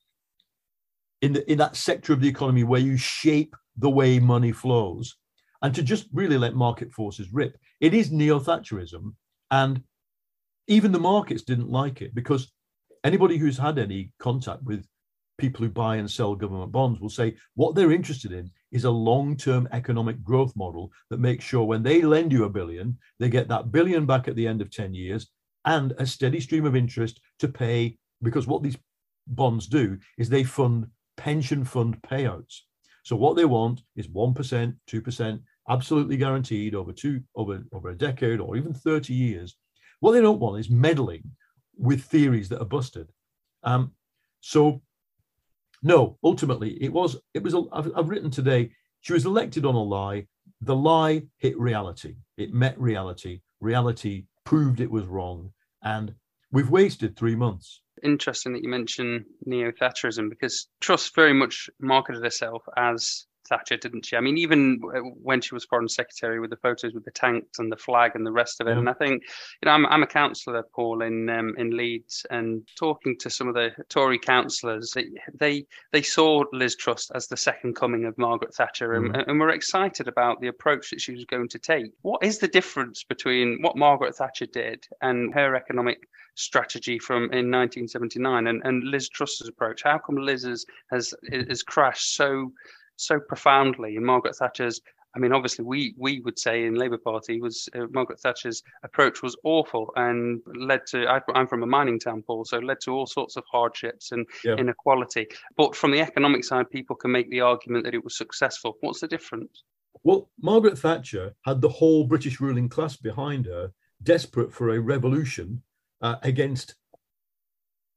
in 1.22 1.34
the 1.34 1.52
in 1.52 1.58
that 1.58 1.76
sector 1.76 2.14
of 2.14 2.22
the 2.22 2.28
economy 2.28 2.64
where 2.64 2.80
you 2.80 2.98
shape 2.98 3.56
the 3.78 3.90
way 3.90 4.20
money 4.20 4.52
flows 4.52 5.16
and 5.64 5.74
to 5.74 5.82
just 5.82 6.08
really 6.14 6.38
let 6.38 6.56
market 6.56 6.92
forces 6.92 7.34
rip. 7.34 7.58
It 7.80 7.94
is 7.94 8.12
neo 8.12 8.40
Thatcherism. 8.40 9.16
And 9.50 9.82
even 10.68 10.92
the 10.92 11.00
markets 11.00 11.44
didn't 11.44 11.70
like 11.70 12.02
it 12.02 12.16
because 12.16 12.52
anybody 13.04 13.38
who's 13.38 13.58
had 13.58 13.78
any 13.78 14.12
contact 14.20 14.64
with 14.64 14.86
people 15.38 15.66
who 15.66 15.70
buy 15.70 15.98
and 15.98 16.10
sell 16.10 16.36
government 16.36 16.72
bonds 16.72 17.00
will 17.00 17.10
say 17.10 17.36
what 17.56 17.76
they're 17.76 17.92
interested 17.92 18.32
in 18.32 18.50
is 18.72 18.86
a 18.86 18.92
long 18.92 19.36
term 19.36 19.68
economic 19.72 20.24
growth 20.24 20.56
model 20.56 20.92
that 21.10 21.20
makes 21.20 21.44
sure 21.44 21.64
when 21.64 21.84
they 21.84 22.02
lend 22.02 22.32
you 22.32 22.46
a 22.46 22.50
billion, 22.50 22.98
they 23.20 23.30
get 23.30 23.48
that 23.48 23.72
billion 23.72 24.06
back 24.06 24.28
at 24.28 24.36
the 24.36 24.48
end 24.48 24.62
of 24.62 24.72
10 24.72 24.94
years 24.94 25.30
and 25.66 25.94
a 25.98 26.06
steady 26.06 26.40
stream 26.40 26.66
of 26.66 26.76
interest 26.76 27.20
to 27.40 27.48
pay. 27.48 27.98
Because 28.22 28.48
what 28.48 28.64
these 28.64 28.78
bonds 29.28 29.68
do 29.68 29.98
is 30.18 30.30
they 30.30 30.44
fund 30.44 30.88
pension 31.18 31.66
fund 31.66 31.98
payouts. 32.02 32.60
So 33.04 33.16
what 33.16 33.36
they 33.36 33.46
want 33.46 33.82
is 33.96 34.08
1%, 34.08 34.76
2%, 34.90 35.40
absolutely 35.70 36.18
guaranteed 36.18 36.76
over 36.76 36.92
two 36.92 37.22
over, 37.36 37.64
over 37.74 37.90
a 37.90 37.98
decade 37.98 38.40
or 38.40 38.56
even 38.56 38.74
30 38.74 39.14
years. 39.14 39.58
What 40.04 40.12
they 40.12 40.20
don't 40.20 40.42
want 40.42 40.60
is 40.60 40.70
meddling 40.70 41.24
with 41.78 42.04
theories 42.04 42.50
that 42.50 42.62
are 42.62 42.66
busted. 42.66 43.08
Um, 43.64 43.94
so 44.42 44.82
no, 45.82 46.18
ultimately 46.22 46.72
it 46.84 46.92
was 46.92 47.16
it 47.34 47.42
was 47.42 47.56
I've, 47.72 47.90
I've 47.96 48.10
written 48.10 48.30
today 48.30 48.72
she 49.00 49.14
was 49.14 49.26
elected 49.26 49.66
on 49.66 49.76
a 49.76 49.82
lie. 49.82 50.28
The 50.60 50.76
lie 50.76 51.24
hit 51.38 51.58
reality. 51.58 52.18
It 52.36 52.54
met 52.54 52.78
reality. 52.78 53.40
Reality 53.62 54.26
proved 54.44 54.82
it 54.82 54.92
was 54.92 55.06
wrong. 55.06 55.54
And 55.84 56.14
we've 56.52 56.70
wasted 56.70 57.16
three 57.16 57.38
months 57.38 57.80
interesting 58.04 58.52
that 58.52 58.62
you 58.62 58.70
mention 58.70 59.24
neo 59.46 59.72
Thatcherism 59.72 60.30
because 60.30 60.68
Truss 60.82 61.12
very 61.16 61.34
much 61.34 61.70
marketed 61.80 62.26
herself 62.26 62.62
as 62.76 63.26
Thatcher, 63.48 63.78
didn't 63.78 64.06
she? 64.06 64.16
I 64.16 64.22
mean, 64.22 64.38
even 64.38 64.80
when 65.22 65.42
she 65.42 65.54
was 65.54 65.66
foreign 65.66 65.90
secretary 65.90 66.40
with 66.40 66.50
the 66.50 66.58
photos 66.58 66.94
with 66.94 67.06
the 67.06 67.12
tanks 67.12 67.60
and 67.60 67.72
the 67.72 67.78
flag 67.78 68.12
and 68.16 68.26
the 68.26 68.32
rest 68.32 68.62
of 68.62 68.68
it. 68.68 68.76
Mm. 68.76 68.80
And 68.80 68.90
I 68.90 68.94
think, 68.94 69.24
you 69.62 69.66
know, 69.66 69.72
I'm, 69.72 69.86
I'm 69.86 70.04
a 70.04 70.08
councillor, 70.08 70.64
Paul, 70.76 71.02
in 71.02 71.30
um, 71.30 71.56
in 71.58 71.76
Leeds, 71.76 72.26
and 72.30 72.68
talking 72.78 73.18
to 73.20 73.30
some 73.30 73.48
of 73.48 73.54
the 73.54 73.72
Tory 73.90 74.20
councillors, 74.20 74.96
they 75.34 75.66
they 75.92 76.02
saw 76.02 76.44
Liz 76.52 76.76
Truss 76.76 77.10
as 77.12 77.28
the 77.28 77.38
second 77.38 77.76
coming 77.76 78.06
of 78.06 78.18
Margaret 78.18 78.54
Thatcher, 78.54 78.94
and, 78.94 79.14
mm. 79.14 79.28
and 79.28 79.40
were 79.40 79.50
excited 79.50 80.08
about 80.08 80.42
the 80.42 80.48
approach 80.48 80.90
that 80.90 81.02
she 81.02 81.14
was 81.14 81.26
going 81.26 81.50
to 81.50 81.60
take. 81.60 81.92
What 82.02 82.24
is 82.24 82.40
the 82.40 82.48
difference 82.48 83.04
between 83.04 83.62
what 83.62 83.78
Margaret 83.78 84.16
Thatcher 84.16 84.46
did 84.46 84.88
and 85.02 85.34
her 85.34 85.56
economic 85.56 86.08
strategy 86.36 86.98
from 86.98 87.24
in 87.26 87.52
1979 87.52 88.48
and, 88.48 88.62
and 88.64 88.84
Liz 88.84 89.10
Truss's 89.10 89.48
approach? 89.48 89.84
How 89.84 89.98
come 89.98 90.16
Liz 90.16 90.44
has, 90.44 90.66
has, 90.92 91.14
has 91.32 91.64
crashed 91.64 92.16
so 92.16 92.52
so 92.96 93.20
profoundly 93.20 93.96
and 93.96 94.06
Margaret 94.06 94.36
Thatcher's 94.36 94.82
I 95.16 95.20
mean, 95.20 95.32
obviously, 95.32 95.64
we 95.64 95.94
we 95.98 96.22
would 96.22 96.40
say 96.40 96.66
in 96.66 96.74
Labour 96.76 96.98
Party 96.98 97.40
was 97.40 97.70
uh, 97.76 97.86
Margaret 97.92 98.20
Thatcher's 98.20 98.64
approach 98.82 99.22
was 99.22 99.38
awful 99.44 99.92
and 99.96 100.42
led 100.56 100.88
to. 100.88 101.06
I, 101.06 101.22
am 101.36 101.48
from 101.48 101.62
a 101.62 101.68
mining 101.68 102.00
town, 102.00 102.24
Paul, 102.24 102.46
so 102.46 102.58
led 102.58 102.80
to 102.82 102.92
all 102.92 103.06
sorts 103.06 103.36
of 103.36 103.44
hardships 103.52 104.12
and 104.12 104.26
yeah. 104.44 104.56
inequality. 104.56 105.28
But 105.56 105.76
from 105.76 105.92
the 105.92 106.02
economic 106.02 106.44
side, 106.44 106.70
people 106.72 106.96
can 106.96 107.12
make 107.12 107.30
the 107.30 107.42
argument 107.42 107.86
that 107.86 107.94
it 107.94 108.04
was 108.04 108.18
successful. 108.18 108.78
What's 108.82 109.02
the 109.02 109.08
difference? 109.08 109.64
Well, 110.04 110.30
Margaret 110.42 110.80
Thatcher 110.80 111.36
had 111.46 111.62
the 111.62 111.70
whole 111.70 112.06
British 112.06 112.40
ruling 112.42 112.68
class 112.68 112.98
behind 112.98 113.46
her, 113.46 113.72
desperate 114.02 114.52
for 114.52 114.72
a 114.72 114.80
revolution 114.80 115.62
uh, 116.02 116.16
against 116.24 116.74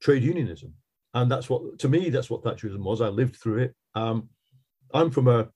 trade 0.03 0.23
unionism, 0.23 0.75
and 1.15 1.31
that's 1.31 1.49
what 1.49 1.79
to 1.79 1.89
me 1.89 2.11
that's 2.11 2.29
what 2.29 2.43
Thatcherism 2.43 2.85
was. 2.85 3.01
I 3.01 3.09
lived 3.09 3.37
through 3.37 3.61
it. 3.61 3.75
Um, 3.95 4.29
I'm 4.95 5.11
from 5.11 5.29
a 5.29 5.49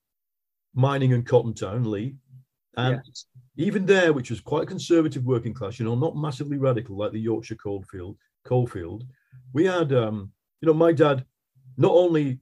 mining 0.75 1.13
and 1.13 1.27
cotton 1.27 1.55
town, 1.55 1.85
Leigh, 1.85 2.17
And 2.77 3.01
yeah. 3.05 3.65
even 3.65 3.87
there, 3.87 4.13
which 4.13 4.31
was 4.31 4.41
quite 4.41 4.69
conservative 4.69 5.25
working 5.25 5.55
class, 5.55 5.79
you 5.79 5.85
know, 5.85 5.95
not 5.95 6.17
massively 6.17 6.59
radical 6.59 6.97
like 6.97 7.13
the 7.13 7.21
Yorkshire 7.21 7.57
coalfield, 7.57 8.17
coalfield, 8.45 9.05
we 9.53 9.65
had, 9.65 9.93
um, 9.93 10.33
you 10.61 10.67
know, 10.67 10.75
my 10.75 10.93
dad 10.93 11.25
not 11.77 11.93
only 11.93 12.39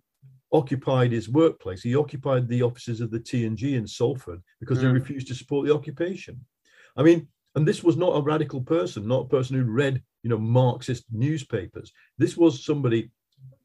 occupied 0.53 1.13
his 1.13 1.29
workplace, 1.29 1.83
he 1.83 1.95
occupied 1.95 2.49
the 2.49 2.63
offices 2.63 3.01
of 3.01 3.11
the 3.11 3.21
T&G 3.21 3.75
in 3.75 3.87
Salford 3.87 4.43
because 4.61 4.79
mm. 4.79 4.83
they 4.83 4.89
refused 4.89 5.29
to 5.29 5.35
support 5.35 5.67
the 5.67 5.75
occupation. 5.75 6.41
I 6.97 7.03
mean, 7.03 7.29
and 7.55 7.67
this 7.67 7.83
was 7.83 7.97
not 7.97 8.17
a 8.17 8.23
radical 8.23 8.61
person, 8.61 9.07
not 9.07 9.25
a 9.25 9.29
person 9.29 9.57
who 9.57 9.65
read, 9.65 10.03
you 10.23 10.31
know, 10.31 10.39
Marxist 10.39 11.05
newspapers. 11.11 11.93
This 12.17 12.37
was 12.37 12.65
somebody 12.65 13.11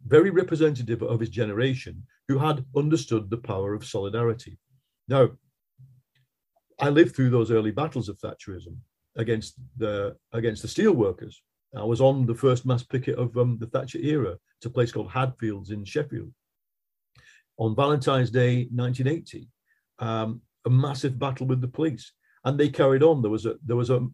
very 0.06 0.30
representative 0.30 1.02
of 1.02 1.20
his 1.20 1.30
generation 1.30 2.04
who 2.28 2.38
had 2.38 2.66
understood 2.76 3.30
the 3.30 3.38
power 3.38 3.74
of 3.74 3.86
solidarity. 3.86 4.58
Now, 5.08 5.30
I 6.80 6.90
lived 6.90 7.16
through 7.16 7.30
those 7.30 7.52
early 7.52 7.72
battles 7.72 8.10
of 8.10 8.20
Thatcherism 8.20 8.76
against 9.16 9.56
the 9.78 10.18
against 10.32 10.62
the 10.62 10.68
steelworkers. 10.68 11.36
I 11.76 11.84
was 11.84 12.02
on 12.02 12.26
the 12.26 12.36
first 12.36 12.66
mass 12.66 12.84
picket 12.84 13.18
of 13.18 13.36
um, 13.38 13.58
the 13.60 13.68
Thatcher 13.68 14.00
era 14.00 14.38
to 14.62 14.68
a 14.68 14.72
place 14.72 14.92
called 14.92 15.10
Hadfields 15.10 15.72
in 15.72 15.84
Sheffield. 15.86 16.32
On 17.58 17.76
Valentine's 17.76 18.32
Day 18.32 18.68
1980, 18.72 19.48
um, 20.00 20.42
a 20.66 20.70
massive 20.70 21.18
battle 21.18 21.48
with 21.48 21.62
the 21.62 21.68
police, 21.68 22.12
and 22.46 22.60
they 22.60 22.70
carried 22.70 23.04
on. 23.04 23.22
There 23.22 23.32
was 23.32 23.46
a 23.46 23.56
there 23.66 23.76
was 23.76 23.90
a 23.90 24.08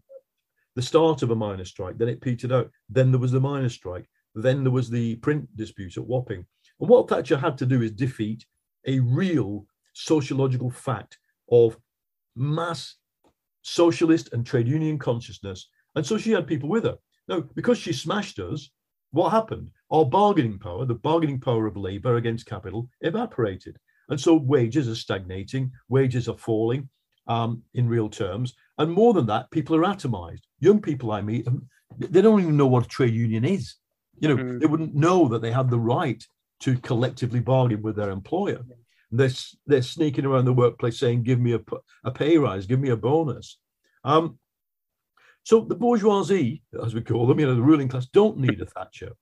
the 0.75 0.81
start 0.81 1.23
of 1.23 1.31
a 1.31 1.35
miners' 1.35 1.69
strike, 1.69 1.97
then 1.97 2.09
it 2.09 2.21
petered 2.21 2.51
out. 2.51 2.69
Then 2.89 3.11
there 3.11 3.19
was 3.19 3.31
the 3.31 3.39
miners' 3.39 3.73
strike. 3.73 4.07
Then 4.35 4.63
there 4.63 4.71
was 4.71 4.89
the 4.89 5.15
print 5.17 5.47
dispute 5.55 5.97
at 5.97 6.05
Wapping. 6.05 6.45
And 6.79 6.89
what 6.89 7.09
Thatcher 7.09 7.37
had 7.37 7.57
to 7.59 7.65
do 7.65 7.81
is 7.81 7.91
defeat 7.91 8.45
a 8.87 8.99
real 8.99 9.65
sociological 9.93 10.69
fact 10.69 11.17
of 11.51 11.77
mass 12.35 12.95
socialist 13.61 14.31
and 14.33 14.45
trade 14.45 14.67
union 14.67 14.97
consciousness. 14.97 15.67
And 15.95 16.05
so 16.05 16.17
she 16.17 16.31
had 16.31 16.47
people 16.47 16.69
with 16.69 16.85
her. 16.85 16.97
Now, 17.27 17.41
because 17.55 17.77
she 17.77 17.93
smashed 17.93 18.39
us, 18.39 18.69
what 19.11 19.31
happened? 19.31 19.71
Our 19.91 20.05
bargaining 20.05 20.59
power, 20.59 20.85
the 20.85 20.95
bargaining 20.95 21.39
power 21.39 21.65
of 21.65 21.77
labor 21.77 22.15
against 22.15 22.45
capital, 22.45 22.89
evaporated. 23.01 23.77
And 24.09 24.19
so 24.19 24.35
wages 24.35 24.87
are 24.87 24.95
stagnating, 24.95 25.71
wages 25.89 26.27
are 26.29 26.37
falling 26.37 26.89
um, 27.27 27.63
in 27.73 27.87
real 27.87 28.09
terms. 28.09 28.55
And 28.77 28.91
more 28.91 29.13
than 29.13 29.25
that, 29.27 29.51
people 29.51 29.75
are 29.75 29.83
atomized. 29.83 30.41
Young 30.59 30.81
people 30.81 31.11
I 31.11 31.21
meet, 31.21 31.47
um, 31.47 31.67
they 31.97 32.21
don't 32.21 32.41
even 32.41 32.57
know 32.57 32.67
what 32.67 32.85
a 32.85 32.89
trade 32.89 33.13
union 33.13 33.45
is. 33.45 33.75
You 34.21 34.29
know, 34.29 34.37
mm. 34.37 34.59
they 34.59 34.65
wouldn't 34.65 34.95
know 34.95 35.27
that 35.29 35.41
they 35.41 35.51
had 35.51 35.69
the 35.69 35.79
right 35.79 36.23
to 36.61 36.77
collectively 36.79 37.39
bargain 37.39 37.81
with 37.81 37.95
their 37.95 38.09
employer. 38.09 38.61
They're, 39.11 39.31
they're 39.65 39.81
sneaking 39.81 40.25
around 40.25 40.45
the 40.45 40.53
workplace 40.53 40.99
saying, 40.99 41.23
give 41.23 41.39
me 41.39 41.53
a, 41.53 41.59
a 42.03 42.11
pay 42.11 42.37
rise, 42.37 42.65
give 42.65 42.79
me 42.79 42.89
a 42.89 42.97
bonus. 42.97 43.57
Um, 44.03 44.37
so 45.43 45.61
the 45.61 45.75
bourgeoisie, 45.75 46.61
as 46.83 46.93
we 46.93 47.01
call 47.01 47.25
them, 47.25 47.39
you 47.39 47.47
know, 47.47 47.55
the 47.55 47.61
ruling 47.61 47.87
class, 47.87 48.05
don't 48.07 48.37
need 48.37 48.61
a 48.61 48.65
Thatcher. 48.65 49.13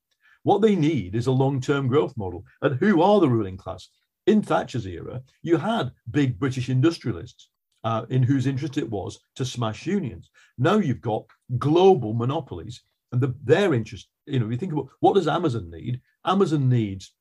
What 0.44 0.62
they 0.62 0.76
need 0.76 1.16
is 1.16 1.28
a 1.28 1.32
long-term 1.32 1.88
growth 1.88 2.16
model. 2.18 2.44
And 2.62 2.78
who 2.80 3.02
are 3.02 3.20
the 3.20 3.30
ruling 3.30 3.58
class? 3.58 3.90
In 4.26 4.42
Thatcher's 4.42 4.86
era, 4.86 5.22
you 5.42 5.58
had 5.58 5.92
big 6.12 6.38
British 6.38 6.70
industrialists 6.70 7.50
uh, 7.84 8.06
in 8.10 8.24
whose 8.24 8.46
interest 8.46 8.78
it 8.78 8.90
was 8.90 9.20
to 9.36 9.46
smash 9.46 9.86
unions. 9.86 10.30
Now 10.58 10.78
you've 10.78 11.02
got 11.02 11.26
global 11.58 12.14
monopolies, 12.14 12.82
and 13.12 13.22
the, 13.22 13.34
their 13.44 13.74
interest. 13.74 14.10
You 14.26 14.40
know, 14.40 14.50
you 14.50 14.58
think 14.58 14.74
about 14.74 14.90
what 15.00 15.16
does 15.16 15.28
Amazon 15.28 15.70
need? 15.70 16.02
Amazon 16.26 16.70
needs 16.70 17.14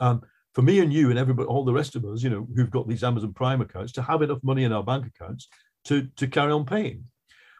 um, 0.00 0.22
for 0.54 0.62
me 0.62 0.80
and 0.80 0.92
you 0.92 1.10
and 1.10 1.18
everybody, 1.18 1.48
all 1.48 1.64
the 1.64 1.72
rest 1.72 1.96
of 1.96 2.04
us, 2.04 2.22
you 2.22 2.30
know, 2.30 2.46
who've 2.54 2.70
got 2.70 2.88
these 2.88 3.04
Amazon 3.04 3.32
Prime 3.32 3.60
accounts, 3.60 3.92
to 3.92 4.02
have 4.02 4.22
enough 4.22 4.42
money 4.42 4.64
in 4.64 4.72
our 4.72 4.84
bank 4.84 5.06
accounts 5.06 5.48
to 5.86 6.08
to 6.16 6.26
carry 6.26 6.52
on 6.52 6.64
paying. 6.64 7.04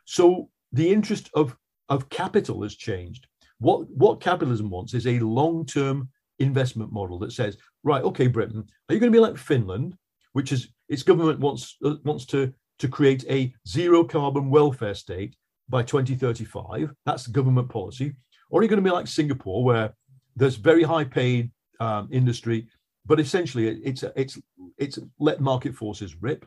So 0.05 0.49
the 0.73 0.91
interest 0.91 1.31
of 1.35 1.57
of 1.89 2.09
capital 2.09 2.63
has 2.63 2.77
changed. 2.77 3.27
What 3.59 3.89
what 3.91 4.21
capitalism 4.21 4.71
wants 4.71 4.95
is 4.95 5.07
a 5.07 5.19
long 5.21 5.67
term 5.67 6.09
investment 6.39 6.93
model 6.93 7.19
that 7.21 7.33
says, 7.33 7.57
right, 7.83 8.03
okay, 8.03 8.27
Britain, 8.27 8.65
are 8.89 8.95
you 8.95 9.01
going 9.01 9.13
to 9.13 9.17
be 9.17 9.23
like 9.23 9.37
Finland, 9.37 9.97
which 10.33 10.53
is 10.53 10.69
its 10.89 11.03
government 11.03 11.41
wants 11.41 11.77
uh, 11.85 11.97
wants 12.05 12.27
to 12.27 12.53
to 12.79 12.89
create 12.89 13.25
a 13.29 13.53
zero 13.67 14.05
carbon 14.05 14.51
welfare 14.51 14.95
state 14.95 15.37
by 15.69 15.83
2035? 15.83 16.91
That's 17.07 17.27
government 17.27 17.69
policy. 17.69 18.15
Or 18.51 18.61
are 18.61 18.63
you 18.63 18.69
going 18.69 18.83
to 18.83 18.89
be 18.89 18.95
like 18.95 19.07
Singapore, 19.07 19.65
where 19.65 19.95
there's 20.37 20.57
very 20.57 20.83
high 20.83 21.05
paid 21.05 21.51
um, 21.81 22.09
industry, 22.11 22.69
but 23.07 23.21
essentially 23.21 23.69
it's 23.85 24.05
it's 24.17 24.39
it's 24.79 24.99
let 25.19 25.41
market 25.41 25.75
forces 25.75 26.17
rip. 26.21 26.47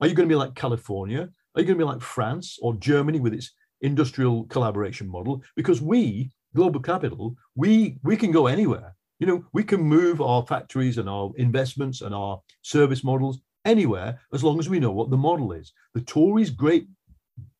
Are 0.00 0.06
you 0.06 0.14
going 0.14 0.28
to 0.28 0.32
be 0.32 0.38
like 0.38 0.54
California? 0.54 1.28
Are 1.54 1.60
you 1.60 1.66
going 1.66 1.78
to 1.78 1.84
be 1.84 1.90
like 1.90 2.00
France 2.00 2.58
or 2.62 2.74
Germany 2.74 3.20
with 3.20 3.34
its 3.34 3.52
industrial 3.80 4.44
collaboration 4.44 5.08
model? 5.08 5.42
Because 5.56 5.82
we, 5.82 6.30
global 6.54 6.80
capital, 6.80 7.36
we 7.54 7.98
we 8.02 8.16
can 8.16 8.30
go 8.30 8.46
anywhere. 8.46 8.94
You 9.18 9.26
know, 9.26 9.44
we 9.52 9.64
can 9.64 9.82
move 9.82 10.22
our 10.22 10.46
factories 10.46 10.96
and 10.96 11.08
our 11.08 11.30
investments 11.36 12.00
and 12.00 12.14
our 12.14 12.40
service 12.62 13.04
models 13.04 13.40
anywhere 13.66 14.18
as 14.32 14.42
long 14.42 14.58
as 14.58 14.68
we 14.68 14.80
know 14.80 14.92
what 14.92 15.10
the 15.10 15.16
model 15.16 15.52
is. 15.52 15.72
The 15.92 16.00
Tories' 16.00 16.50
great 16.50 16.86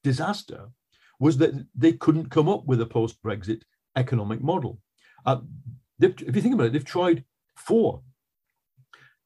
disaster 0.02 0.68
was 1.20 1.36
that 1.36 1.52
they 1.76 1.92
couldn't 1.92 2.30
come 2.30 2.48
up 2.48 2.66
with 2.66 2.80
a 2.80 2.86
post-Brexit 2.86 3.62
economic 3.96 4.40
model. 4.42 4.80
Uh, 5.24 5.40
if 6.00 6.34
you 6.34 6.42
think 6.42 6.54
about 6.54 6.66
it, 6.66 6.72
they've 6.72 6.84
tried 6.84 7.24
four. 7.56 8.02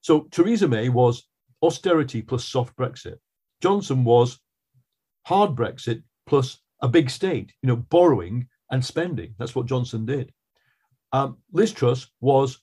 So 0.01 0.27
Theresa 0.31 0.69
May 0.69 0.91
was 0.91 1.27
austerity 1.63 2.21
plus 2.21 2.45
soft 2.45 2.77
Brexit. 2.77 3.17
Johnson 3.63 4.05
was 4.05 4.39
hard 5.25 5.55
Brexit 5.55 6.03
plus 6.27 6.59
a 6.83 6.89
big 6.89 7.09
state, 7.09 7.55
you 7.63 7.69
know, 7.69 7.77
borrowing 7.77 8.49
and 8.71 8.85
spending. 8.85 9.35
That's 9.39 9.55
what 9.55 9.67
Johnson 9.67 10.05
did. 10.05 10.33
Um, 11.13 11.39
Liz 11.53 11.73
Truss 11.73 12.11
was 12.21 12.59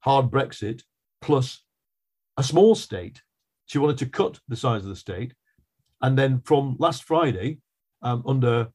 hard 0.00 0.30
Brexit 0.30 0.82
plus 1.22 1.62
a 2.36 2.42
small 2.42 2.74
state. 2.74 3.22
She 3.64 3.78
wanted 3.78 3.98
to 3.98 4.06
cut 4.06 4.38
the 4.48 4.54
size 4.54 4.82
of 4.82 4.90
the 4.90 4.96
state. 4.96 5.34
And 6.02 6.16
then 6.16 6.42
from 6.44 6.76
last 6.78 7.04
Friday, 7.04 7.58
um, 8.02 8.22
under 8.26 8.68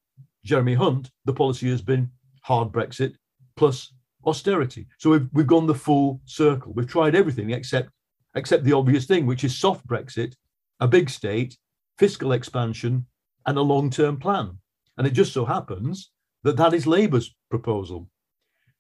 Jeremy 0.43 0.73
Hunt, 0.73 1.09
the 1.25 1.33
policy 1.33 1.69
has 1.69 1.81
been 1.81 2.09
hard 2.41 2.71
Brexit 2.71 3.13
plus 3.55 3.93
austerity. 4.25 4.87
So 4.97 5.11
we've, 5.11 5.27
we've 5.33 5.47
gone 5.47 5.67
the 5.67 5.75
full 5.75 6.21
circle. 6.25 6.73
We've 6.73 6.87
tried 6.87 7.15
everything 7.15 7.51
except 7.51 7.89
except 8.35 8.63
the 8.63 8.73
obvious 8.73 9.05
thing, 9.05 9.25
which 9.25 9.43
is 9.43 9.57
soft 9.57 9.85
Brexit, 9.85 10.35
a 10.79 10.87
big 10.87 11.09
state, 11.09 11.57
fiscal 11.97 12.31
expansion, 12.31 13.05
and 13.45 13.57
a 13.57 13.61
long-term 13.61 14.17
plan. 14.17 14.57
And 14.97 15.05
it 15.05 15.11
just 15.11 15.33
so 15.33 15.43
happens 15.43 16.11
that 16.43 16.55
that 16.55 16.73
is 16.73 16.87
Labour's 16.87 17.35
proposal. 17.49 18.09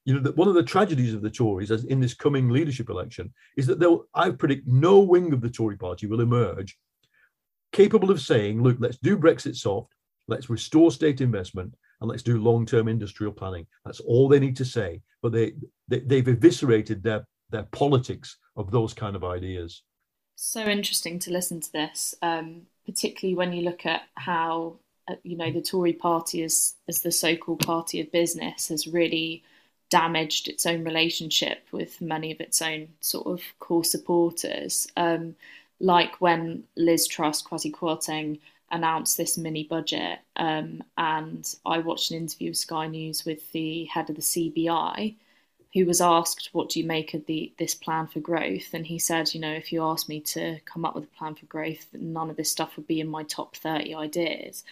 You 0.05 0.15
know, 0.15 0.19
that 0.21 0.37
one 0.37 0.47
of 0.47 0.53
the 0.53 0.63
tragedies 0.63 1.13
of 1.13 1.21
the 1.21 1.29
Tories 1.29 1.69
as 1.69 1.83
in 1.83 1.99
this 1.99 2.13
coming 2.13 2.49
leadership 2.49 2.89
election 2.89 3.33
is 3.57 3.67
that 3.67 3.79
they'll, 3.79 4.05
I 4.15 4.31
predict 4.31 4.67
no 4.67 4.99
wing 4.99 5.33
of 5.33 5.41
the 5.41 5.49
Tory 5.49 5.77
party 5.77 6.07
will 6.07 6.21
emerge 6.21 6.77
capable 7.71 8.11
of 8.11 8.21
saying, 8.21 8.61
look, 8.61 8.77
let's 8.79 8.97
do 8.97 9.17
Brexit 9.17 9.55
soft, 9.55 9.93
let's 10.31 10.49
restore 10.49 10.91
state 10.91 11.21
investment, 11.21 11.75
and 11.99 12.09
let's 12.09 12.23
do 12.23 12.41
long-term 12.41 12.87
industrial 12.87 13.33
planning. 13.33 13.67
That's 13.85 13.99
all 13.99 14.27
they 14.27 14.39
need 14.39 14.57
to 14.57 14.65
say. 14.65 15.01
But 15.21 15.33
they, 15.33 15.53
they 15.87 16.17
have 16.17 16.27
eviscerated 16.27 17.03
their 17.03 17.27
their 17.51 17.67
politics 17.71 18.37
of 18.55 18.71
those 18.71 18.93
kind 18.93 19.15
of 19.15 19.23
ideas. 19.23 19.83
So 20.35 20.61
interesting 20.65 21.19
to 21.19 21.31
listen 21.31 21.59
to 21.59 21.71
this, 21.71 22.15
um, 22.21 22.61
particularly 22.85 23.35
when 23.35 23.51
you 23.53 23.63
look 23.63 23.85
at 23.85 24.03
how 24.15 24.77
uh, 25.07 25.15
you 25.23 25.37
know 25.37 25.51
the 25.51 25.61
Tory 25.61 25.93
party 25.93 26.41
as 26.43 26.75
as 26.87 27.01
the 27.01 27.11
so-called 27.11 27.59
party 27.59 28.01
of 28.01 28.11
business 28.11 28.69
has 28.69 28.87
really 28.87 29.43
damaged 29.91 30.47
its 30.47 30.65
own 30.65 30.85
relationship 30.85 31.67
with 31.71 31.99
many 31.99 32.31
of 32.31 32.39
its 32.39 32.61
own 32.61 32.87
sort 33.01 33.27
of 33.27 33.41
core 33.59 33.83
supporters. 33.83 34.87
Um, 34.95 35.35
like 35.81 36.21
when 36.21 36.63
Liz 36.77 37.07
Truss, 37.07 37.41
Kwarteng 37.41 38.39
announced 38.71 39.17
this 39.17 39.37
mini 39.37 39.63
budget, 39.63 40.19
um, 40.35 40.83
and 40.97 41.55
I 41.65 41.79
watched 41.79 42.11
an 42.11 42.17
interview 42.17 42.49
with 42.49 42.57
Sky 42.57 42.87
News 42.87 43.25
with 43.25 43.51
the 43.51 43.85
head 43.85 44.09
of 44.09 44.15
the 44.15 44.21
CBI, 44.21 45.15
who 45.73 45.85
was 45.85 46.01
asked, 46.01 46.49
"What 46.53 46.69
do 46.69 46.79
you 46.79 46.85
make 46.85 47.13
of 47.13 47.25
the 47.25 47.53
this 47.57 47.75
plan 47.75 48.07
for 48.07 48.19
growth?" 48.19 48.73
and 48.73 48.85
he 48.87 48.99
said, 48.99 49.33
"You 49.33 49.41
know, 49.41 49.53
if 49.53 49.71
you 49.71 49.83
asked 49.83 50.09
me 50.09 50.21
to 50.21 50.59
come 50.65 50.85
up 50.85 50.95
with 50.95 51.05
a 51.05 51.17
plan 51.17 51.35
for 51.35 51.45
growth, 51.45 51.87
none 51.93 52.29
of 52.29 52.37
this 52.37 52.51
stuff 52.51 52.75
would 52.77 52.87
be 52.87 52.99
in 52.99 53.07
my 53.07 53.23
top 53.23 53.55
thirty 53.55 53.93
ideas." 53.93 54.63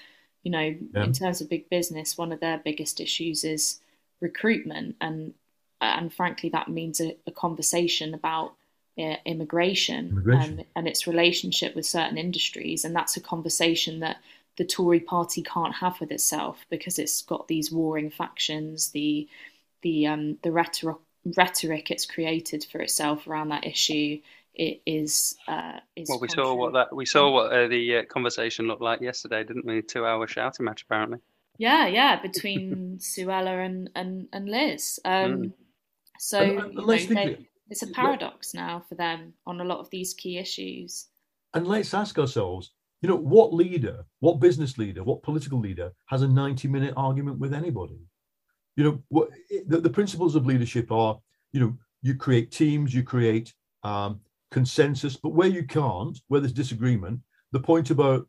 You 0.43 0.51
know, 0.51 0.75
yeah. 0.93 1.03
in 1.03 1.13
terms 1.13 1.41
of 1.41 1.49
big 1.49 1.69
business, 1.69 2.17
one 2.17 2.31
of 2.31 2.39
their 2.39 2.57
biggest 2.59 2.99
issues 3.01 3.43
is 3.43 3.81
recruitment, 4.21 4.95
and 5.01 5.33
and 5.81 6.13
frankly, 6.13 6.49
that 6.49 6.67
means 6.67 6.99
a, 6.99 7.17
a 7.27 7.31
conversation 7.31 8.13
about 8.13 8.55
immigration, 8.97 10.09
immigration. 10.09 10.59
And, 10.59 10.65
and 10.75 10.87
its 10.87 11.07
relationship 11.07 11.75
with 11.75 11.85
certain 11.85 12.17
industries, 12.17 12.83
and 12.83 12.95
that's 12.95 13.17
a 13.17 13.21
conversation 13.21 13.99
that 14.01 14.17
the 14.59 14.65
Tory 14.65 14.99
party 14.99 15.41
can't 15.41 15.73
have 15.75 15.99
with 16.01 16.11
itself 16.11 16.65
because 16.69 16.99
it's 16.99 17.21
got 17.21 17.47
these 17.47 17.71
warring 17.71 18.09
factions, 18.09 18.89
the 18.89 19.27
the 19.81 20.05
um, 20.05 20.37
the 20.43 20.51
rhetoric 20.51 20.97
rhetoric 21.37 21.91
it's 21.91 22.05
created 22.05 22.65
for 22.69 22.79
itself 22.79 23.25
around 23.25 23.49
that 23.49 23.65
issue. 23.65 24.19
It 24.53 24.81
is 24.85 25.37
uh, 25.47 25.79
is 25.95 26.09
well 26.09 26.19
we 26.19 26.27
saw 26.27 26.53
what 26.53 26.73
that 26.73 26.93
we 26.93 27.05
saw 27.05 27.31
what 27.31 27.53
uh, 27.53 27.67
the 27.67 27.97
uh, 27.97 28.03
conversation 28.03 28.67
looked 28.67 28.81
like 28.81 28.99
yesterday 28.99 29.43
didn't 29.45 29.65
we? 29.65 29.81
Two 29.81 30.05
hour 30.05 30.27
shouting 30.27 30.65
match 30.65 30.83
apparently. 30.83 31.19
Yeah 31.57 31.87
yeah 31.87 32.21
between 32.21 32.97
Suella 32.99 33.65
and 33.65 33.89
and, 33.95 34.27
and 34.33 34.49
Liz. 34.49 34.99
Um, 35.05 35.13
mm. 35.13 35.53
so 36.19 36.41
and, 36.41 36.75
know, 36.75 36.97
they, 36.97 37.47
it's 37.69 37.83
a 37.83 37.87
paradox 37.87 38.53
now 38.53 38.83
for 38.87 38.95
them 38.95 39.33
on 39.45 39.61
a 39.61 39.63
lot 39.63 39.79
of 39.79 39.89
these 39.89 40.13
key 40.13 40.37
issues 40.37 41.07
and 41.53 41.67
let's 41.67 41.93
ask 41.93 42.17
ourselves 42.19 42.71
you 43.01 43.07
know, 43.07 43.15
what 43.15 43.53
leader, 43.53 44.05
what 44.19 44.39
business 44.39 44.77
leader, 44.77 45.03
what 45.03 45.23
political 45.23 45.59
leader 45.59 45.91
has 46.07 46.21
a 46.21 46.27
90 46.27 46.67
minute 46.67 46.93
argument 46.97 47.39
with 47.39 47.53
anybody? 47.53 47.99
You 48.75 48.83
know, 48.83 49.03
what 49.09 49.29
the, 49.67 49.79
the 49.79 49.89
principles 49.89 50.35
of 50.35 50.45
leadership 50.45 50.91
are, 50.91 51.17
you 51.51 51.59
know, 51.59 51.77
you 52.01 52.15
create 52.15 52.51
teams, 52.51 52.93
you 52.93 53.03
create 53.03 53.53
um, 53.83 54.19
consensus, 54.51 55.15
but 55.15 55.33
where 55.33 55.47
you 55.47 55.63
can't, 55.63 56.17
where 56.27 56.41
there's 56.41 56.53
disagreement, 56.53 57.19
the 57.51 57.59
point 57.59 57.89
about 57.89 58.27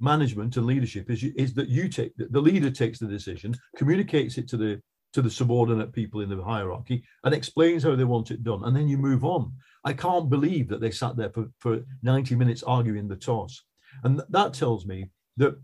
management 0.00 0.56
and 0.56 0.66
leadership 0.66 1.10
is, 1.10 1.22
is 1.22 1.54
that 1.54 1.68
you 1.68 1.88
take 1.88 2.12
the 2.16 2.40
leader 2.40 2.70
takes 2.70 2.98
the 2.98 3.06
decision, 3.06 3.54
communicates 3.76 4.36
it 4.36 4.48
to 4.48 4.56
the 4.56 4.80
to 5.12 5.22
the 5.22 5.30
subordinate 5.30 5.92
people 5.92 6.20
in 6.20 6.28
the 6.28 6.42
hierarchy 6.42 7.02
and 7.24 7.34
explains 7.34 7.82
how 7.82 7.94
they 7.94 8.04
want 8.04 8.30
it 8.30 8.42
done, 8.42 8.64
and 8.64 8.76
then 8.76 8.88
you 8.88 8.96
move 8.96 9.24
on. 9.24 9.52
I 9.84 9.92
can't 9.92 10.30
believe 10.30 10.68
that 10.68 10.80
they 10.80 10.90
sat 10.90 11.16
there 11.16 11.30
for, 11.30 11.48
for 11.58 11.80
90 12.02 12.34
minutes 12.36 12.62
arguing 12.62 13.08
the 13.08 13.16
toss. 13.16 13.62
And 14.04 14.22
that 14.30 14.54
tells 14.54 14.86
me 14.86 15.10
that 15.36 15.56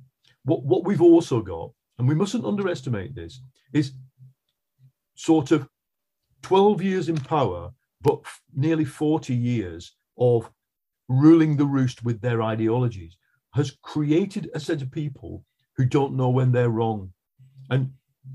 what, 0.45 0.65
what 0.65 0.85
we've 0.85 1.03
also 1.03 1.41
got, 1.41 1.71
and 1.99 2.09
we 2.09 2.15
mustn't 2.15 2.45
underestimate 2.45 3.15
this, 3.15 3.41
is 3.73 3.93
sort 5.15 5.51
of 5.51 5.69
12 6.43 6.83
years 6.83 7.09
in 7.09 7.17
power, 7.17 7.71
but 8.01 8.21
nearly 8.55 8.85
40 8.85 9.35
years 9.35 9.95
of 10.19 10.51
ruling 11.09 11.57
the 11.57 11.67
roost 11.67 12.05
with 12.05 12.21
their 12.21 12.43
ideologies 12.43 13.17
has 13.55 13.77
created 13.83 14.51
a 14.55 14.61
set 14.61 14.83
of 14.83 14.91
people 14.91 15.45
who 15.77 15.85
don't 15.85 16.17
know 16.17 16.29
when 16.29 16.53
they're 16.53 16.71
wrong. 16.71 17.13
And 17.71 17.93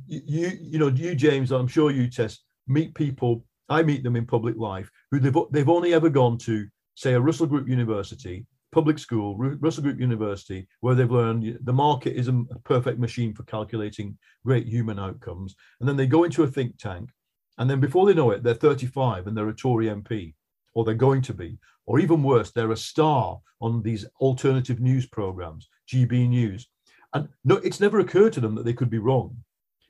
you, 0.08 0.58
you 0.62 0.80
know, 0.80 0.88
you, 0.88 1.16
James, 1.16 1.52
I'm 1.52 1.68
sure 1.68 1.92
you 1.92 2.10
Tess 2.10 2.40
meet 2.68 2.94
people. 2.96 3.44
I 3.70 3.84
meet 3.84 4.04
them 4.04 4.16
in 4.16 4.26
public 4.26 4.58
life 4.58 4.90
who 5.12 5.20
they've 5.20 5.36
they've 5.52 5.70
only 5.70 5.94
ever 5.94 6.10
gone 6.10 6.38
to, 6.40 6.68
say, 6.96 7.14
a 7.14 7.20
Russell 7.20 7.48
Group 7.48 7.68
University, 7.68 8.46
public 8.72 9.00
school, 9.00 9.38
Russell 9.38 9.84
Group 9.84 10.00
University, 10.00 10.68
where 10.82 10.96
they've 10.96 11.10
learned 11.10 11.60
the 11.62 11.74
market 11.74 12.16
is 12.16 12.28
a 12.28 12.44
perfect 12.64 13.00
machine 13.00 13.34
for 13.34 13.44
calculating 13.44 14.18
great 14.46 14.68
human 14.68 15.00
outcomes. 15.00 15.56
And 15.80 15.88
then 15.88 15.96
they 15.96 16.08
go 16.08 16.24
into 16.24 16.44
a 16.44 16.48
think 16.48 16.78
tank. 16.78 17.10
And 17.58 17.70
then 17.70 17.80
before 17.80 18.06
they 18.06 18.16
know 18.16 18.32
it, 18.32 18.44
they're 18.44 18.56
35 18.56 19.28
and 19.28 19.38
they're 19.38 19.50
a 19.50 19.56
Tory 19.56 19.86
MP, 19.86 20.34
or 20.74 20.84
they're 20.84 20.96
going 20.96 21.22
to 21.24 21.34
be. 21.34 21.58
Or 21.86 22.00
even 22.00 22.24
worse, 22.24 22.52
they're 22.52 22.72
a 22.72 22.78
star 22.78 23.40
on 23.62 23.82
these 23.82 24.06
alternative 24.20 24.80
news 24.80 25.06
programs, 25.06 25.70
GB 25.88 26.28
News. 26.30 26.68
And 27.14 27.30
no, 27.46 27.58
it's 27.58 27.80
never 27.80 28.00
occurred 28.00 28.34
to 28.34 28.42
them 28.42 28.56
that 28.56 28.66
they 28.66 28.74
could 28.74 28.90
be 28.90 28.98
wrong. 28.98 29.38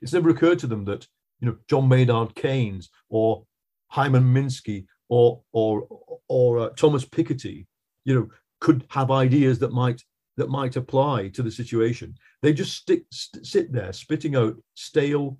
It's 0.04 0.12
never 0.12 0.28
occurred 0.28 0.58
to 0.58 0.66
them 0.66 0.84
that, 0.84 1.08
you 1.40 1.48
know, 1.48 1.56
John 1.66 1.88
Maynard 1.88 2.34
Keynes 2.34 2.90
or 3.08 3.46
Hyman 3.88 4.34
Minsky 4.34 4.84
or 5.08 5.40
or 5.52 5.88
or 6.28 6.58
uh, 6.58 6.68
Thomas 6.76 7.06
Piketty, 7.06 7.66
you 8.04 8.14
know, 8.14 8.28
could 8.60 8.84
have 8.90 9.10
ideas 9.10 9.58
that 9.60 9.72
might 9.72 10.02
that 10.36 10.50
might 10.50 10.76
apply 10.76 11.28
to 11.28 11.42
the 11.42 11.50
situation. 11.50 12.14
They 12.42 12.52
just 12.52 12.76
stick, 12.76 13.04
st- 13.10 13.46
sit 13.46 13.72
there 13.72 13.94
spitting 13.94 14.36
out 14.36 14.56
stale, 14.74 15.38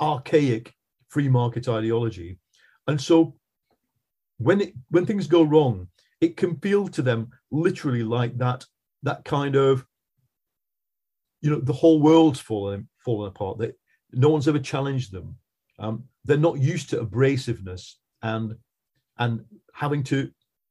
archaic 0.00 0.74
free 1.08 1.28
market 1.28 1.68
ideology, 1.68 2.40
and 2.88 3.00
so 3.00 3.36
when 4.38 4.60
it 4.62 4.74
when 4.90 5.06
things 5.06 5.28
go 5.28 5.44
wrong, 5.44 5.86
it 6.20 6.36
can 6.36 6.56
feel 6.56 6.88
to 6.88 7.02
them 7.02 7.30
literally 7.52 8.02
like 8.02 8.36
that 8.38 8.66
that 9.04 9.24
kind 9.24 9.54
of 9.54 9.86
you 11.40 11.50
know 11.50 11.60
the 11.60 11.72
whole 11.72 12.00
world's 12.02 12.40
fallen 12.40 12.88
fallen 13.04 13.28
apart. 13.28 13.58
That 13.58 13.76
no 14.12 14.28
one's 14.28 14.48
ever 14.48 14.58
challenged 14.58 15.12
them. 15.12 15.36
Um, 15.78 16.04
they're 16.24 16.36
not 16.36 16.60
used 16.60 16.90
to 16.90 17.04
abrasiveness 17.04 17.94
and 18.22 18.54
and 19.18 19.44
having 19.74 20.02
to 20.04 20.30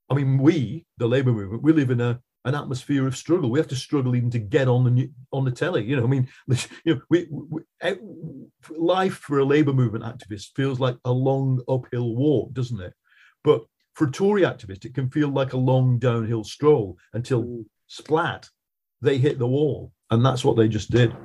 I 0.10 0.16
mean, 0.16 0.38
we, 0.38 0.86
the 0.98 1.08
labour 1.08 1.32
movement, 1.32 1.64
we 1.64 1.74
live 1.74 1.90
in 1.90 2.02
a 2.02 2.20
an 2.46 2.56
atmosphere 2.56 3.08
of 3.08 3.16
struggle. 3.16 3.50
We 3.50 3.60
have 3.60 3.70
to 3.70 3.76
struggle 3.76 4.16
even 4.16 4.30
to 4.32 4.40
get 4.40 4.68
on 4.68 4.84
the 4.84 5.10
on 5.32 5.46
the 5.46 5.52
telly. 5.52 5.84
You 5.86 5.96
know, 5.96 6.04
I 6.04 6.08
mean, 6.08 6.28
you 6.84 6.96
know, 6.96 7.02
we, 7.10 7.28
we 7.32 7.62
eh, 7.82 7.96
life 8.78 9.16
for 9.16 9.40
a 9.40 9.46
labour 9.46 9.74
movement 9.74 10.04
activist 10.04 10.50
feels 10.56 10.80
like 10.80 10.98
a 11.06 11.12
long 11.12 11.62
uphill 11.68 12.16
walk, 12.16 12.54
doesn't 12.54 12.82
it? 12.82 12.94
But 13.44 13.64
for 13.94 14.08
a 14.08 14.12
Tory 14.12 14.42
activist, 14.42 14.86
it 14.86 14.94
can 14.94 15.10
feel 15.10 15.30
like 15.30 15.54
a 15.54 15.58
long 15.58 16.00
downhill 16.00 16.44
stroll 16.44 16.98
until 17.14 17.44
mm. 17.44 17.66
splat, 17.88 18.50
they 19.02 19.18
hit 19.18 19.40
the 19.40 19.48
wall, 19.48 19.94
and 20.12 20.26
that's 20.26 20.44
what 20.44 20.58
they 20.58 20.68
just 20.68 20.92
did. 20.92 21.16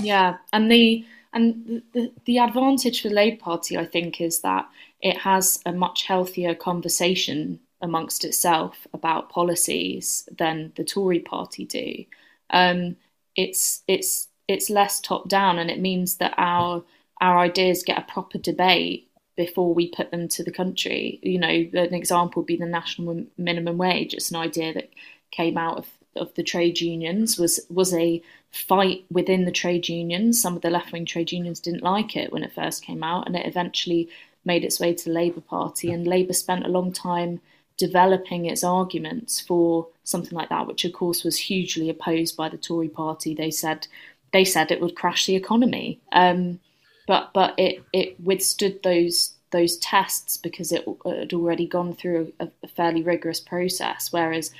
Yeah, 0.00 0.38
and 0.52 0.70
the 0.70 1.04
and 1.32 1.82
the, 1.92 2.12
the 2.24 2.38
advantage 2.38 3.02
for 3.02 3.08
the 3.08 3.14
Labour 3.14 3.36
Party, 3.36 3.76
I 3.76 3.84
think, 3.84 4.20
is 4.20 4.40
that 4.40 4.68
it 5.00 5.18
has 5.18 5.60
a 5.66 5.72
much 5.72 6.04
healthier 6.04 6.54
conversation 6.54 7.60
amongst 7.82 8.24
itself 8.24 8.86
about 8.94 9.28
policies 9.28 10.26
than 10.36 10.72
the 10.76 10.84
Tory 10.84 11.20
party 11.20 11.66
do. 11.66 12.04
Um, 12.50 12.96
it's 13.34 13.82
it's 13.86 14.28
it's 14.48 14.70
less 14.70 15.00
top 15.00 15.28
down, 15.28 15.58
and 15.58 15.70
it 15.70 15.80
means 15.80 16.16
that 16.16 16.34
our 16.38 16.82
our 17.20 17.38
ideas 17.38 17.82
get 17.82 17.98
a 17.98 18.12
proper 18.12 18.38
debate 18.38 19.10
before 19.36 19.74
we 19.74 19.88
put 19.88 20.10
them 20.10 20.28
to 20.28 20.42
the 20.42 20.50
country. 20.50 21.18
You 21.22 21.38
know, 21.38 21.48
an 21.48 21.94
example 21.94 22.42
would 22.42 22.46
be 22.46 22.56
the 22.56 22.66
national 22.66 23.26
minimum 23.36 23.76
wage. 23.78 24.14
It's 24.14 24.30
an 24.30 24.36
idea 24.36 24.72
that 24.72 24.90
came 25.30 25.58
out 25.58 25.78
of, 25.78 25.86
of 26.16 26.34
the 26.34 26.42
trade 26.42 26.80
unions 26.80 27.38
was 27.38 27.60
was 27.68 27.92
a 27.92 28.22
fight 28.52 29.04
within 29.10 29.44
the 29.44 29.52
trade 29.52 29.88
unions. 29.88 30.40
Some 30.40 30.56
of 30.56 30.62
the 30.62 30.70
left 30.70 30.92
wing 30.92 31.04
trade 31.04 31.32
unions 31.32 31.60
didn't 31.60 31.82
like 31.82 32.16
it 32.16 32.32
when 32.32 32.42
it 32.42 32.54
first 32.54 32.84
came 32.84 33.02
out, 33.02 33.26
and 33.26 33.36
it 33.36 33.46
eventually 33.46 34.08
made 34.44 34.64
its 34.64 34.80
way 34.80 34.94
to 34.94 35.04
the 35.04 35.10
Labour 35.14 35.40
Party. 35.40 35.92
And 35.92 36.06
Labour 36.06 36.32
spent 36.32 36.64
a 36.64 36.70
long 36.70 36.92
time 36.92 37.40
developing 37.76 38.46
its 38.46 38.64
arguments 38.64 39.40
for 39.40 39.88
something 40.04 40.36
like 40.36 40.48
that, 40.48 40.66
which 40.66 40.84
of 40.84 40.92
course 40.92 41.24
was 41.24 41.36
hugely 41.36 41.90
opposed 41.90 42.36
by 42.36 42.48
the 42.48 42.56
Tory 42.56 42.88
party. 42.88 43.34
They 43.34 43.50
said 43.50 43.86
they 44.32 44.44
said 44.44 44.70
it 44.70 44.80
would 44.80 44.96
crash 44.96 45.26
the 45.26 45.36
economy, 45.36 46.00
um, 46.12 46.60
but 47.06 47.30
but 47.34 47.54
it 47.58 47.84
it 47.92 48.18
withstood 48.20 48.82
those 48.82 49.32
those 49.50 49.76
tests 49.78 50.36
because 50.36 50.72
it 50.72 50.84
had 51.06 51.32
already 51.32 51.66
gone 51.66 51.94
through 51.94 52.32
a, 52.40 52.48
a 52.62 52.68
fairly 52.68 53.02
rigorous 53.02 53.40
process. 53.40 54.12
Whereas, 54.12 54.50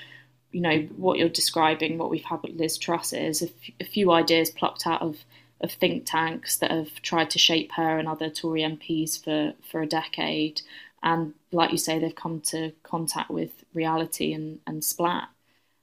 you 0.52 0.60
know, 0.60 0.78
what 0.96 1.18
you're 1.18 1.28
describing, 1.28 1.98
what 1.98 2.10
we've 2.10 2.24
had 2.24 2.42
with 2.42 2.56
Liz 2.56 2.78
Truss 2.78 3.12
is 3.12 3.42
a, 3.42 3.46
f- 3.46 3.74
a 3.80 3.84
few 3.84 4.10
ideas 4.12 4.50
plucked 4.50 4.86
out 4.86 5.02
of 5.02 5.18
of 5.62 5.72
think 5.72 6.04
tanks 6.04 6.58
that 6.58 6.70
have 6.70 7.00
tried 7.00 7.30
to 7.30 7.38
shape 7.38 7.72
her 7.72 7.98
and 7.98 8.06
other 8.06 8.28
Tory 8.28 8.60
MPs 8.60 9.22
for 9.22 9.54
for 9.70 9.80
a 9.80 9.86
decade 9.86 10.60
and 11.06 11.34
like 11.52 11.70
you 11.70 11.78
say, 11.78 11.98
they've 11.98 12.14
come 12.14 12.40
to 12.40 12.72
contact 12.82 13.30
with 13.30 13.50
reality 13.72 14.32
and, 14.32 14.58
and 14.66 14.84
splat. 14.84 15.28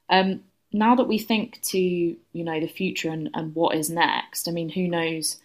Um, 0.10 0.42
now 0.74 0.96
that 0.96 1.08
we 1.08 1.18
think 1.18 1.62
to 1.62 1.80
you 1.80 2.18
know 2.34 2.60
the 2.60 2.68
future 2.68 3.10
and, 3.10 3.30
and 3.34 3.56
what 3.56 3.76
is 3.76 3.90
next, 3.90 4.48
I 4.48 4.52
mean, 4.52 4.70
who 4.70 4.88
knows 4.88 5.40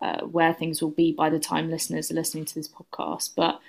uh, 0.00 0.22
where 0.22 0.52
things 0.52 0.82
will 0.82 0.90
be 0.90 1.12
by 1.12 1.30
the 1.30 1.38
time 1.38 1.70
listeners 1.70 2.10
are 2.10 2.14
listening 2.14 2.44
to 2.46 2.54
this 2.54 2.68
podcast? 2.68 3.30
But 3.36 3.60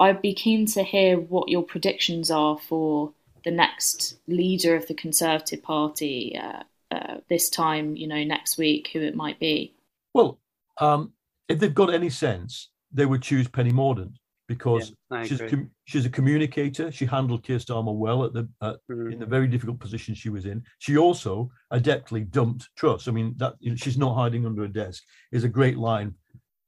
I'd 0.00 0.22
be 0.22 0.34
keen 0.34 0.66
to 0.66 0.82
hear 0.82 1.18
what 1.18 1.50
your 1.50 1.62
predictions 1.62 2.30
are 2.30 2.58
for 2.58 3.12
the 3.44 3.50
next 3.50 4.18
leader 4.26 4.74
of 4.74 4.86
the 4.86 4.94
Conservative 4.94 5.62
Party 5.62 6.38
uh, 6.40 6.62
uh, 6.90 7.18
this 7.28 7.48
time, 7.48 7.96
you 7.96 8.06
know, 8.06 8.22
next 8.24 8.58
week, 8.58 8.90
who 8.92 9.00
it 9.00 9.14
might 9.14 9.38
be. 9.38 9.74
Well, 10.12 10.38
um, 10.80 11.12
if 11.48 11.58
they've 11.58 11.74
got 11.74 11.92
any 11.92 12.10
sense, 12.10 12.70
they 12.92 13.06
would 13.06 13.22
choose 13.22 13.48
Penny 13.48 13.72
Mordaunt 13.72 14.14
because 14.46 14.92
yeah, 15.10 15.24
she's 15.24 15.40
com- 15.40 15.70
she's 15.84 16.06
a 16.06 16.10
communicator. 16.10 16.92
She 16.92 17.06
handled 17.06 17.44
Keir 17.44 17.58
Starmer 17.58 17.94
well 17.94 18.24
at 18.24 18.32
the 18.32 18.48
mm-hmm. 18.62 19.12
in 19.12 19.18
the 19.18 19.26
very 19.26 19.48
difficult 19.48 19.78
position 19.78 20.14
she 20.14 20.28
was 20.28 20.46
in. 20.46 20.62
She 20.78 20.96
also 20.96 21.50
adeptly 21.72 22.30
dumped 22.30 22.68
Truss. 22.76 23.08
I 23.08 23.12
mean, 23.12 23.34
that 23.38 23.54
you 23.60 23.70
know, 23.70 23.76
she's 23.76 23.98
not 23.98 24.14
hiding 24.14 24.46
under 24.46 24.64
a 24.64 24.68
desk 24.68 25.02
is 25.32 25.44
a 25.44 25.48
great 25.48 25.78
line 25.78 26.14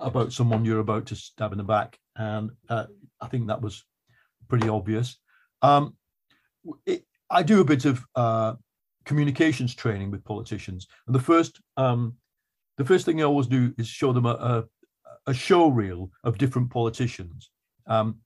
about 0.00 0.32
someone 0.32 0.64
you're 0.64 0.80
about 0.80 1.06
to 1.06 1.16
stab 1.16 1.52
in 1.52 1.58
the 1.58 1.64
back, 1.64 1.98
and 2.16 2.50
uh, 2.68 2.86
I 3.20 3.28
think 3.28 3.46
that 3.46 3.62
was 3.62 3.84
pretty 4.48 4.68
obvious. 4.68 5.18
Um, 5.62 5.96
I 7.31 7.42
do 7.42 7.61
a 7.61 7.64
bit 7.64 7.85
of 7.85 8.05
uh, 8.14 8.55
communications 9.05 9.74
training 9.74 10.11
with 10.11 10.24
politicians, 10.24 10.87
and 11.07 11.14
the 11.14 11.20
first 11.20 11.61
um, 11.76 12.14
the 12.76 12.85
first 12.85 13.05
thing 13.07 13.20
I 13.20 13.24
always 13.24 13.46
do 13.46 13.72
is 13.79 13.87
show 13.87 14.12
them 14.12 14.26
a, 14.26 14.31
a, 14.31 14.64
a 15.26 15.35
show 15.35 15.68
reel 15.68 16.11
of 16.24 16.38
different 16.38 16.70
politicians 16.70 17.50
um, 17.87 18.16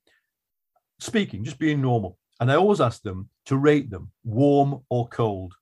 speaking, 0.99 1.43
just 1.43 1.59
being 1.59 1.81
normal, 1.81 2.17
and 2.39 2.51
I 2.51 2.55
always 2.55 2.81
ask 2.81 3.01
them 3.01 3.29
to 3.45 3.57
rate 3.57 3.89
them 3.89 4.11
warm 4.23 4.81
or 4.89 5.07
cold, 5.07 5.53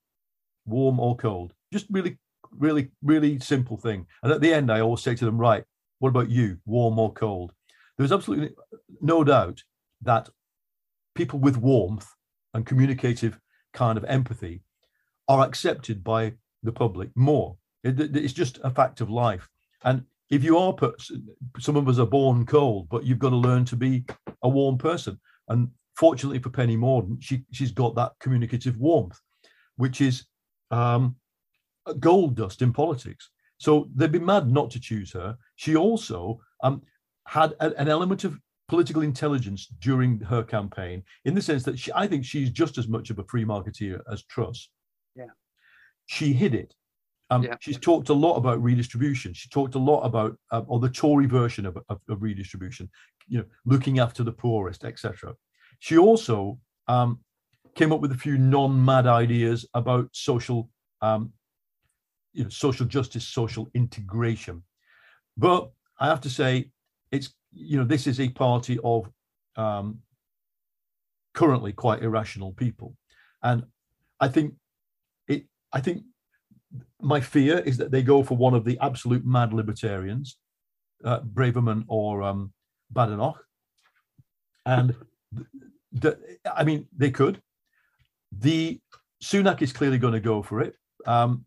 warm 0.66 1.00
or 1.00 1.16
cold, 1.16 1.52
just 1.72 1.86
really, 1.90 2.18
really, 2.56 2.90
really 3.02 3.38
simple 3.38 3.76
thing. 3.76 4.06
And 4.22 4.32
at 4.32 4.40
the 4.40 4.52
end, 4.52 4.70
I 4.70 4.80
always 4.80 5.02
say 5.02 5.14
to 5.14 5.24
them, 5.24 5.38
right, 5.38 5.64
what 5.98 6.10
about 6.10 6.30
you, 6.30 6.58
warm 6.66 6.98
or 6.98 7.12
cold? 7.12 7.52
There's 7.96 8.12
absolutely 8.12 8.54
no 9.00 9.24
doubt 9.24 9.62
that 10.02 10.28
people 11.14 11.38
with 11.38 11.56
warmth 11.56 12.08
and 12.54 12.66
communicative 12.66 13.38
kind 13.72 13.96
of 13.96 14.04
empathy 14.04 14.62
are 15.28 15.46
accepted 15.46 16.02
by 16.02 16.32
the 16.62 16.72
public 16.72 17.10
more. 17.14 17.56
It, 17.84 18.00
it's 18.16 18.32
just 18.32 18.58
a 18.64 18.70
fact 18.70 19.00
of 19.00 19.10
life. 19.10 19.48
And 19.84 20.04
if 20.30 20.44
you 20.44 20.58
are 20.58 20.74
some 21.58 21.76
of 21.76 21.88
us 21.88 21.98
are 21.98 22.06
born 22.06 22.46
cold, 22.46 22.88
but 22.88 23.04
you've 23.04 23.18
got 23.18 23.30
to 23.30 23.36
learn 23.36 23.64
to 23.66 23.76
be 23.76 24.04
a 24.42 24.48
warm 24.48 24.78
person. 24.78 25.18
And 25.48 25.68
fortunately 25.96 26.38
for 26.38 26.50
Penny 26.50 26.76
Mordaunt, 26.76 27.22
she 27.22 27.44
she's 27.52 27.72
got 27.72 27.94
that 27.96 28.12
communicative 28.20 28.76
warmth, 28.76 29.18
which 29.76 30.00
is 30.00 30.26
um, 30.70 31.16
gold 31.98 32.36
dust 32.36 32.62
in 32.62 32.72
politics. 32.72 33.30
So 33.58 33.88
they'd 33.94 34.12
be 34.12 34.18
mad 34.18 34.50
not 34.50 34.70
to 34.70 34.80
choose 34.80 35.12
her. 35.12 35.36
She 35.56 35.76
also 35.76 36.40
um, 36.62 36.82
had 37.26 37.52
a, 37.60 37.74
an 37.78 37.88
element 37.88 38.24
of 38.24 38.38
political 38.70 39.02
intelligence 39.02 39.66
during 39.80 40.20
her 40.20 40.44
campaign, 40.44 41.02
in 41.24 41.34
the 41.34 41.42
sense 41.42 41.64
that 41.64 41.76
she, 41.76 41.90
I 41.92 42.06
think 42.06 42.24
she's 42.24 42.50
just 42.50 42.78
as 42.78 42.86
much 42.86 43.10
of 43.10 43.18
a 43.18 43.24
free 43.24 43.44
marketeer 43.44 44.00
as 44.08 44.22
Truss. 44.26 44.68
Yeah. 45.16 45.32
She 46.06 46.32
hid 46.32 46.54
it. 46.54 46.72
Um, 47.30 47.42
yeah. 47.42 47.56
She's 47.58 47.80
talked 47.80 48.10
a 48.10 48.14
lot 48.14 48.36
about 48.36 48.62
redistribution. 48.62 49.34
She 49.34 49.48
talked 49.48 49.74
a 49.74 49.80
lot 49.80 50.02
about, 50.02 50.36
uh, 50.52 50.62
or 50.68 50.78
the 50.78 50.88
Tory 50.88 51.26
version 51.26 51.66
of, 51.66 51.78
of, 51.88 51.98
of, 52.08 52.22
redistribution, 52.22 52.88
you 53.26 53.38
know, 53.38 53.44
looking 53.66 53.98
after 53.98 54.22
the 54.22 54.30
poorest, 54.30 54.84
etc. 54.84 55.34
She 55.80 55.98
also 55.98 56.60
um, 56.86 57.18
came 57.74 57.92
up 57.92 58.00
with 58.00 58.12
a 58.12 58.18
few 58.18 58.38
non-mad 58.38 59.08
ideas 59.08 59.66
about 59.74 60.10
social 60.12 60.70
um, 61.02 61.32
you 62.34 62.44
know, 62.44 62.50
social 62.50 62.86
justice, 62.86 63.26
social 63.26 63.68
integration. 63.74 64.62
But 65.36 65.70
I 65.98 66.06
have 66.06 66.20
to 66.20 66.30
say, 66.30 66.70
it's 67.10 67.34
you 67.52 67.78
know, 67.78 67.84
this 67.84 68.06
is 68.06 68.20
a 68.20 68.28
party 68.28 68.78
of 68.84 69.10
um, 69.56 70.00
currently 71.34 71.72
quite 71.72 72.02
irrational 72.02 72.52
people, 72.52 72.94
and 73.42 73.64
I 74.18 74.28
think 74.28 74.54
it. 75.28 75.44
I 75.72 75.80
think 75.80 76.02
my 77.00 77.20
fear 77.20 77.58
is 77.58 77.76
that 77.78 77.90
they 77.90 78.02
go 78.02 78.22
for 78.22 78.36
one 78.36 78.54
of 78.54 78.64
the 78.64 78.78
absolute 78.80 79.24
mad 79.24 79.52
libertarians, 79.52 80.36
uh, 81.04 81.20
Braverman 81.20 81.84
or 81.88 82.22
um, 82.22 82.52
Badenoch, 82.92 83.38
and 84.66 84.94
I 86.54 86.64
mean 86.64 86.86
they 86.96 87.10
could. 87.10 87.40
The 88.32 88.80
Sunak 89.22 89.60
is 89.60 89.72
clearly 89.72 89.98
going 89.98 90.14
to 90.14 90.20
go 90.20 90.42
for 90.42 90.60
it. 90.60 90.74
Um, 91.06 91.44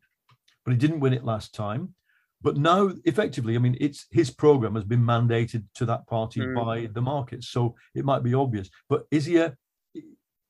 but 0.63 0.71
he 0.71 0.77
didn't 0.77 0.99
win 0.99 1.13
it 1.13 1.25
last 1.25 1.53
time. 1.53 1.93
But 2.43 2.57
now, 2.57 2.91
effectively, 3.05 3.55
I 3.55 3.59
mean, 3.59 3.77
it's 3.79 4.05
his 4.11 4.29
program 4.29 4.75
has 4.75 4.83
been 4.83 5.01
mandated 5.01 5.63
to 5.75 5.85
that 5.85 6.05
party 6.07 6.41
mm. 6.41 6.53
by 6.53 6.89
the 6.93 7.01
markets, 7.01 7.47
so 7.47 7.75
it 7.95 8.03
might 8.03 8.21
be 8.21 8.33
obvious. 8.33 8.69
But 8.89 9.05
is 9.11 9.25
he 9.25 9.37
a? 9.37 9.55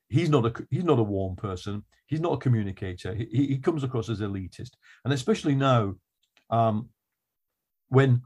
He's 0.09 0.29
not 0.29 0.45
a 0.45 0.65
he's 0.71 0.83
not 0.83 0.99
a 0.99 1.03
warm 1.03 1.35
person. 1.35 1.83
He's 2.07 2.19
not 2.19 2.33
a 2.33 2.37
communicator. 2.37 3.13
He, 3.13 3.27
he 3.31 3.57
comes 3.59 3.83
across 3.83 4.09
as 4.09 4.21
elitist, 4.21 4.71
and 5.05 5.13
especially 5.13 5.55
now, 5.55 5.93
um, 6.49 6.89
when 7.89 8.23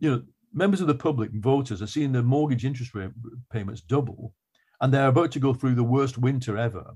you 0.00 0.10
know 0.10 0.22
members 0.54 0.80
of 0.80 0.86
the 0.86 0.94
public 0.94 1.30
voters 1.32 1.82
are 1.82 1.86
seeing 1.86 2.12
their 2.12 2.22
mortgage 2.22 2.64
interest 2.64 2.94
rate 2.94 3.10
payments 3.52 3.82
double, 3.82 4.34
and 4.80 4.92
they're 4.92 5.08
about 5.08 5.32
to 5.32 5.40
go 5.40 5.52
through 5.52 5.74
the 5.74 5.84
worst 5.84 6.16
winter 6.16 6.56
ever. 6.56 6.94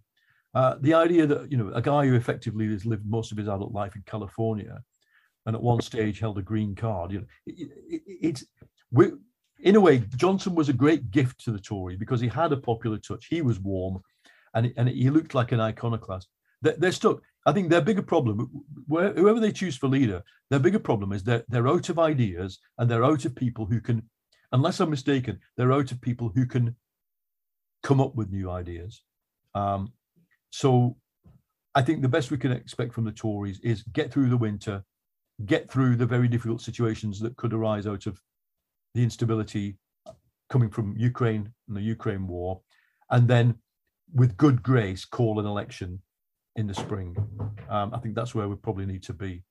Uh, 0.55 0.77
the 0.81 0.95
idea 0.95 1.27
that 1.27 1.53
you 1.53 1.59
know 1.59 1.71
a 1.75 1.83
guy 1.83 2.07
who 2.07 2.15
effectively 2.15 2.67
has 2.69 2.87
lived 2.87 3.05
most 3.07 3.31
of 3.31 3.37
his 3.37 3.49
adult 3.49 3.73
life 3.73 3.95
in 3.95 4.03
California, 4.07 4.83
and 5.47 5.57
at 5.57 5.63
one 5.63 5.81
stage 5.81 6.19
held 6.19 6.39
a 6.39 6.43
green 6.43 6.75
card, 6.75 7.13
you 7.13 7.21
know, 7.21 7.27
it, 7.47 7.71
it, 7.89 8.03
it's 8.07 8.45
we, 8.91 9.13
in 9.61 9.77
a 9.77 9.81
way 9.81 10.03
Johnson 10.17 10.55
was 10.55 10.69
a 10.69 10.75
great 10.75 11.11
gift 11.11 11.43
to 11.45 11.53
the 11.53 11.59
Tory 11.59 11.97
because 11.97 12.21
he 12.21 12.29
had 12.29 12.53
a 12.53 12.57
popular 12.57 12.99
touch. 12.99 13.27
He 13.27 13.43
was 13.43 13.59
warm, 13.59 14.03
and 14.55 14.73
and 14.77 14.89
he 14.89 15.11
looked 15.11 15.35
like 15.35 15.53
an 15.53 15.61
iconoclast. 15.61 16.29
They're, 16.63 16.77
they're 16.77 16.93
stuck. 16.93 17.21
I 17.47 17.53
think 17.53 17.71
their 17.71 17.81
bigger 17.81 18.03
problem, 18.03 18.51
whoever 18.89 19.39
they 19.39 19.53
choose 19.53 19.77
for 19.77 19.87
leader, 19.87 20.23
their 20.51 20.59
bigger 20.59 20.81
problem 20.81 21.13
is 21.13 21.23
that 21.25 21.45
they're 21.49 21.69
out 21.69 21.89
of 21.89 21.99
ideas 21.99 22.59
and 22.77 22.91
they're 22.91 23.05
out 23.05 23.25
of 23.25 23.37
people 23.37 23.67
who 23.67 23.81
can, 23.81 24.03
unless 24.51 24.81
I'm 24.81 24.91
mistaken, 24.91 25.39
they're 25.57 25.73
out 25.73 25.93
of 25.93 26.01
people 26.01 26.33
who 26.35 26.45
can 26.45 26.75
come 27.85 28.01
up 28.01 28.17
with 28.17 28.33
new 28.33 28.51
ideas. 28.51 29.03
Um, 29.55 29.93
so 30.51 30.97
I 31.77 31.83
think 31.83 32.03
the 32.03 32.09
best 32.09 32.33
we 32.33 32.39
can 32.39 32.51
expect 32.51 32.93
from 32.93 33.05
the 33.05 33.13
Tories 33.13 33.61
is 33.61 33.85
get 33.93 34.13
through 34.13 34.29
the 34.29 34.37
winter, 34.37 34.83
get 35.45 35.71
through 35.71 35.97
the 35.97 36.07
very 36.07 36.29
difficult 36.29 36.61
situations 36.61 37.21
that 37.21 37.37
could 37.37 37.53
arise 37.53 37.87
out 37.87 38.07
of 38.07 38.21
the 38.95 39.03
instability 39.03 39.77
coming 40.49 40.71
from 40.71 40.95
Ukraine 40.97 41.53
and 41.69 41.77
the 41.77 41.83
Ukraine 41.83 42.27
war, 42.27 42.61
and 43.11 43.29
then 43.29 43.57
with 44.15 44.37
good 44.37 44.63
grace 44.63 45.05
call 45.05 45.39
an 45.41 45.47
election 45.47 46.01
in 46.55 46.67
the 46.67 46.75
spring. 46.75 47.15
Um, 47.69 47.93
I 47.93 47.99
think 47.99 48.15
that's 48.15 48.35
where 48.35 48.49
we 48.49 48.57
probably 48.57 48.87
need 48.87 49.03
to 49.05 49.13
be. 49.13 49.43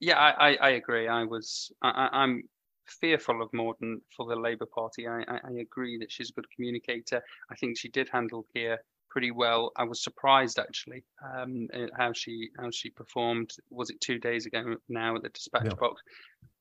Yeah, 0.00 0.18
I, 0.18 0.56
I, 0.56 0.70
agree. 0.70 1.08
I 1.08 1.24
was 1.24 1.70
I, 1.82 2.08
I'm 2.12 2.42
fearful 2.86 3.42
of 3.42 3.50
Mordaunt 3.52 4.00
for 4.16 4.26
the 4.26 4.36
Labour 4.36 4.66
Party. 4.66 5.08
I, 5.08 5.22
I, 5.28 5.52
agree 5.60 5.98
that 5.98 6.12
she's 6.12 6.30
a 6.30 6.32
good 6.34 6.46
communicator. 6.54 7.22
I 7.50 7.56
think 7.56 7.78
she 7.78 7.88
did 7.88 8.08
handle 8.12 8.46
Keir 8.54 8.78
pretty 9.16 9.30
well. 9.30 9.72
I 9.74 9.84
was 9.84 10.04
surprised 10.04 10.58
actually 10.58 11.02
um, 11.24 11.68
how 11.96 12.12
she 12.12 12.50
how 12.58 12.68
she 12.70 12.90
performed. 12.90 13.50
Was 13.70 13.88
it 13.88 13.98
two 13.98 14.18
days 14.18 14.44
ago 14.44 14.76
now 14.90 15.16
at 15.16 15.22
the 15.22 15.30
dispatch 15.30 15.64
yeah. 15.64 15.72
box? 15.72 16.02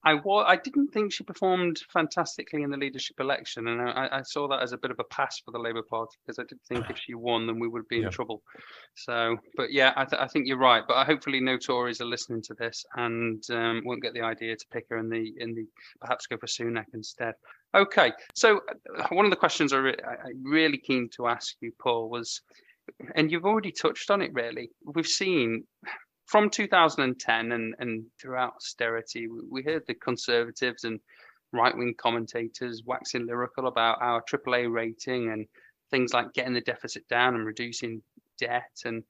I 0.06 0.13
wa- 0.13 0.46
I 0.48 0.56
didn't 0.56 0.94
think 0.94 1.12
she 1.12 1.26
performed 1.26 1.82
fantastically 1.91 2.63
in 2.63 2.70
the 2.70 2.78
leadership 2.78 3.20
election, 3.20 3.68
and 3.68 3.82
I, 3.82 4.08
I 4.10 4.22
saw 4.22 4.48
that 4.48 4.62
as 4.62 4.72
a 4.72 4.78
bit 4.78 4.91
of 4.91 5.00
a 5.00 5.04
pass 5.04 5.41
for 5.44 5.52
the 5.52 5.60
Labour 5.60 5.82
Party 5.82 6.15
because 6.26 6.39
I 6.39 6.44
did 6.48 6.60
think 6.70 6.86
if 6.89 6.98
she 6.98 7.13
won, 7.13 7.46
then 7.46 7.60
we 7.60 7.68
would 7.68 7.89
be 7.89 7.98
in 7.98 8.04
yeah. 8.04 8.10
trouble. 8.10 8.41
So, 8.96 9.36
but 9.58 9.74
yeah, 9.74 9.91
I, 9.98 10.06
th- 10.06 10.22
I, 10.22 10.28
think 10.28 10.48
you're 10.48 10.58
right. 10.58 10.84
But 10.88 11.06
hopefully, 11.06 11.41
no 11.41 11.58
Tories 11.58 12.00
are 12.00 12.06
listening 12.06 12.41
to 12.44 12.54
this 12.54 12.86
and 12.96 13.44
um, 13.50 13.82
won't 13.84 14.02
get 14.02 14.13
the 14.13 14.22
idea 14.22 14.56
to 14.56 14.65
pick 14.72 14.86
her 14.91 14.98
in 14.98 15.10
the 15.10 15.34
in 15.39 15.56
the 15.56 15.65
perhaps 16.00 16.28
go 16.28 16.38
for 16.38 16.48
Sunak 16.48 16.86
instead. 16.94 17.34
Okay, 17.76 18.14
so 18.34 18.62
uh, 18.98 19.08
one 19.10 19.26
of 19.26 19.32
the 19.32 19.38
questions 19.38 19.74
I 19.74 19.78
re- 19.78 19.98
I'm 20.06 20.44
really 20.44 20.78
keen 20.78 21.10
to 21.18 21.28
ask 21.28 21.56
you, 21.60 21.74
Paul, 21.82 22.10
was, 22.10 22.42
and 23.16 23.30
you've 23.30 23.46
already 23.46 23.74
touched 23.74 24.10
on 24.10 24.22
it. 24.22 24.32
Really, 24.34 24.70
we've 24.86 25.06
seen 25.06 25.66
from 26.26 26.50
2010 26.50 27.52
and 27.52 27.76
and 27.80 28.06
throughout 28.22 28.54
austerity, 28.56 29.28
we, 29.52 29.62
heard 29.62 29.84
the 29.88 29.94
Conservatives 29.94 30.86
and 30.86 31.02
right-wing 31.52 31.96
commentators 31.98 32.84
waxing 32.86 33.28
lyrical 33.28 33.68
about 33.68 34.02
our 34.02 34.24
AAA 34.24 34.72
rating 34.72 35.32
and 35.32 35.46
things 35.92 36.14
like 36.14 36.34
getting 36.34 36.54
the 36.54 36.62
deficit 36.62 37.06
down 37.10 37.36
and 37.36 37.46
reducing 37.46 38.02
debt 38.40 38.72
and 38.86 39.04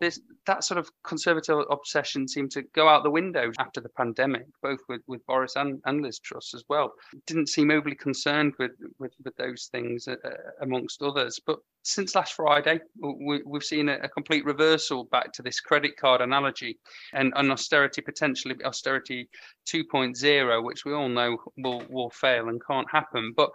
this 0.00 0.20
that 0.46 0.64
sort 0.64 0.78
of 0.78 0.90
conservative 1.04 1.58
obsession 1.70 2.26
seemed 2.26 2.50
to 2.52 2.62
go 2.74 2.88
out 2.88 3.02
the 3.02 3.10
window 3.10 3.52
after 3.58 3.80
the 3.80 3.90
pandemic, 3.90 4.46
both 4.62 4.80
with, 4.88 5.02
with 5.06 5.24
Boris 5.26 5.54
and, 5.56 5.80
and 5.84 6.02
Liz 6.02 6.18
Truss 6.18 6.54
as 6.54 6.64
well. 6.68 6.92
Didn't 7.26 7.48
seem 7.48 7.70
overly 7.70 7.94
concerned 7.94 8.54
with 8.58 8.72
with, 8.98 9.12
with 9.24 9.36
those 9.36 9.68
things 9.70 10.08
uh, 10.08 10.16
uh 10.24 10.30
amongst 10.62 11.02
others. 11.02 11.38
But 11.44 11.58
since 11.82 12.14
last 12.14 12.34
Friday, 12.34 12.80
we, 13.00 13.42
have 13.52 13.62
seen 13.62 13.88
a, 13.88 13.98
a, 14.02 14.08
complete 14.08 14.44
reversal 14.44 15.04
back 15.04 15.32
to 15.32 15.42
this 15.42 15.60
credit 15.60 15.96
card 15.96 16.20
analogy 16.20 16.78
and, 17.14 17.32
and 17.36 17.50
austerity 17.50 18.02
potentially 18.02 18.54
austerity 18.66 19.28
2.0, 19.66 20.62
which 20.62 20.84
we 20.84 20.92
all 20.92 21.08
know 21.08 21.38
will 21.58 21.82
will 21.88 22.10
fail 22.10 22.48
and 22.48 22.60
can't 22.66 22.90
happen. 22.90 23.32
But 23.36 23.50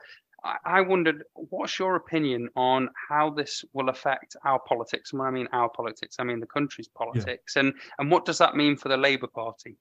I 0.64 0.82
wondered, 0.82 1.24
what's 1.34 1.80
your 1.80 1.96
opinion 1.96 2.50
on 2.56 2.90
how 3.10 3.32
this 3.32 3.66
will 3.74 3.90
affect 3.90 4.36
our 4.46 4.60
politics? 4.60 5.12
And 5.12 5.20
when 5.20 5.28
I 5.28 5.32
mean 5.32 5.48
our 5.52 5.70
politics, 5.70 6.18
I 6.20 6.24
mean 6.24 6.40
the 6.40 6.46
country's 6.46 6.88
politics, 6.88 7.54
yeah. 7.56 7.62
and 7.62 7.74
and 8.00 8.12
what 8.12 8.26
does 8.26 8.38
that 8.38 8.56
mean 8.56 8.76
for 8.76 8.90
the 8.90 8.98
Labour 8.98 9.28
Party? 9.28 9.78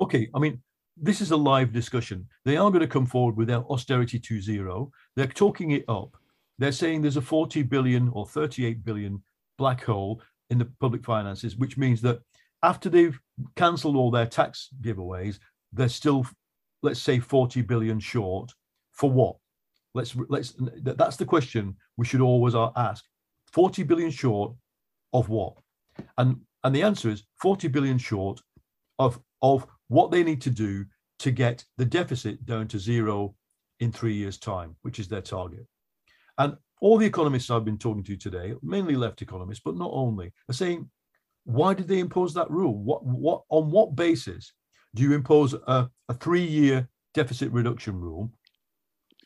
Okay, 0.00 0.28
I 0.34 0.38
mean 0.38 0.62
this 0.96 1.20
is 1.20 1.30
a 1.30 1.36
live 1.36 1.72
discussion. 1.72 2.28
They 2.44 2.56
are 2.56 2.70
going 2.70 2.80
to 2.80 2.86
come 2.86 3.06
forward 3.06 3.36
with 3.36 3.48
their 3.48 3.64
austerity 3.70 4.20
2.0. 4.20 4.90
They're 5.16 5.26
talking 5.26 5.70
it 5.70 5.84
up. 5.88 6.16
They're 6.58 6.70
saying 6.70 7.00
there's 7.00 7.16
a 7.16 7.22
40 7.22 7.62
billion 7.62 8.10
or 8.10 8.26
38 8.26 8.84
billion 8.84 9.22
black 9.56 9.82
hole 9.82 10.22
in 10.50 10.58
the 10.58 10.68
public 10.80 11.02
finances, 11.04 11.56
which 11.56 11.78
means 11.78 12.02
that 12.02 12.20
after 12.62 12.88
they've 12.88 13.18
cancelled 13.56 13.96
all 13.96 14.10
their 14.10 14.26
tax 14.26 14.68
giveaways, 14.82 15.38
they're 15.72 15.88
still 15.88 16.26
let's 16.82 17.00
say 17.00 17.18
40 17.18 17.62
billion 17.62 17.98
short 17.98 18.52
for 18.92 19.10
what? 19.10 19.36
Let's 19.94 20.16
let's 20.28 20.54
that's 20.82 21.16
the 21.16 21.24
question 21.24 21.76
we 21.96 22.06
should 22.06 22.20
always 22.20 22.54
ask. 22.76 23.04
40 23.52 23.82
billion 23.82 24.10
short 24.10 24.54
of 25.12 25.28
what? 25.28 25.54
And 26.18 26.40
and 26.64 26.74
the 26.74 26.82
answer 26.82 27.10
is 27.10 27.24
40 27.40 27.68
billion 27.68 27.98
short 27.98 28.40
of 28.98 29.20
of 29.42 29.66
what 29.88 30.10
they 30.10 30.22
need 30.22 30.40
to 30.42 30.50
do 30.50 30.86
to 31.18 31.30
get 31.30 31.64
the 31.76 31.84
deficit 31.84 32.44
down 32.46 32.68
to 32.68 32.78
zero 32.78 33.34
in 33.80 33.92
three 33.92 34.14
years' 34.14 34.38
time, 34.38 34.76
which 34.82 34.98
is 34.98 35.08
their 35.08 35.20
target. 35.20 35.66
And 36.38 36.56
all 36.80 36.98
the 36.98 37.06
economists 37.06 37.50
I've 37.50 37.64
been 37.64 37.78
talking 37.78 38.04
to 38.04 38.16
today, 38.16 38.54
mainly 38.62 38.96
left 38.96 39.22
economists, 39.22 39.62
but 39.64 39.76
not 39.76 39.90
only, 39.92 40.32
are 40.48 40.54
saying, 40.54 40.90
why 41.44 41.74
did 41.74 41.88
they 41.88 41.98
impose 41.98 42.34
that 42.34 42.50
rule? 42.50 42.76
What, 42.76 43.04
what, 43.04 43.42
on 43.50 43.70
what 43.70 43.94
basis 43.94 44.52
do 44.94 45.02
you 45.02 45.14
impose 45.14 45.54
a, 45.54 45.88
a 46.08 46.14
three-year 46.14 46.88
deficit 47.14 47.52
reduction 47.52 48.00
rule 48.00 48.30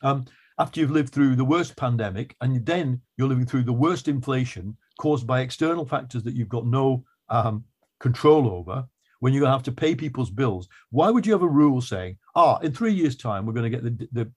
um, 0.01 0.25
after 0.59 0.79
you've 0.79 0.91
lived 0.91 1.13
through 1.13 1.35
the 1.35 1.45
worst 1.45 1.75
pandemic 1.75 2.35
and 2.41 2.65
then 2.65 3.01
you're 3.17 3.27
living 3.27 3.45
through 3.45 3.63
the 3.63 3.73
worst 3.73 4.07
inflation 4.07 4.75
caused 4.99 5.27
by 5.27 5.41
external 5.41 5.85
factors 5.85 6.23
that 6.23 6.35
you've 6.35 6.49
got 6.49 6.65
no 6.65 7.03
um, 7.29 7.63
control 7.99 8.49
over? 8.49 8.87
When 9.19 9.33
you're 9.33 9.41
going 9.41 9.49
to 9.49 9.57
have 9.57 9.63
to 9.63 9.71
pay 9.71 9.95
people's 9.95 10.29
bills, 10.29 10.69
why 10.91 11.09
would 11.09 11.25
you 11.25 11.31
have 11.31 11.41
a 11.41 11.47
rule 11.47 11.81
saying, 11.81 12.17
"Ah, 12.35 12.59
in 12.59 12.71
three 12.71 12.93
years' 12.93 13.15
time, 13.15 13.45
we're 13.47 13.53
going 13.53 13.71
to 13.71 13.75
get 13.75 13.83
the, 13.83 14.07
the 14.11 14.31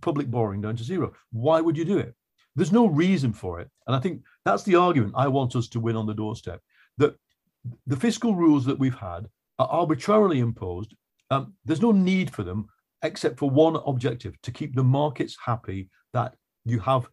public 0.00 0.30
borrowing 0.30 0.60
down 0.60 0.76
to 0.76 0.84
zero"? 0.84 1.12
Why 1.32 1.60
would 1.60 1.76
you 1.76 1.84
do 1.84 1.98
it? 1.98 2.14
There's 2.54 2.70
no 2.70 2.86
reason 2.86 3.32
for 3.32 3.58
it. 3.60 3.68
And 3.88 3.96
I 3.96 3.98
think 3.98 4.22
that's 4.44 4.62
the 4.62 4.76
argument 4.76 5.14
I 5.16 5.26
want 5.26 5.56
us 5.56 5.66
to 5.68 5.80
win 5.80 5.96
on 5.96 6.06
the 6.06 6.14
doorstep 6.14 6.60
that 6.98 7.16
the 7.88 7.96
fiscal 7.96 8.36
rules 8.36 8.64
that 8.66 8.78
we've 8.78 8.94
had 8.94 9.28
are 9.58 9.66
arbitrarily 9.66 10.38
imposed. 10.38 10.94
Um, 11.30 11.54
there's 11.64 11.82
no 11.82 11.90
need 11.92 12.30
for 12.30 12.44
them 12.44 12.68
except 13.02 13.38
for 13.38 13.50
one 13.50 13.76
objective 13.86 14.40
to 14.42 14.50
keep 14.50 14.74
the 14.74 14.84
markets 14.84 15.36
happy 15.44 15.88
that 16.12 16.34
you 16.64 16.78
have 16.80 17.08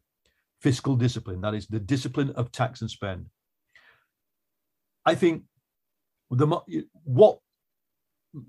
fiscal 0.62 0.96
discipline, 0.96 1.42
that 1.42 1.54
is 1.54 1.68
the 1.68 1.80
discipline 1.80 2.32
of 2.32 2.52
tax 2.52 2.82
and 2.82 2.90
spend. 2.90 3.28
I 5.06 5.16
think 5.16 5.44
the 6.30 6.48
what 7.04 7.40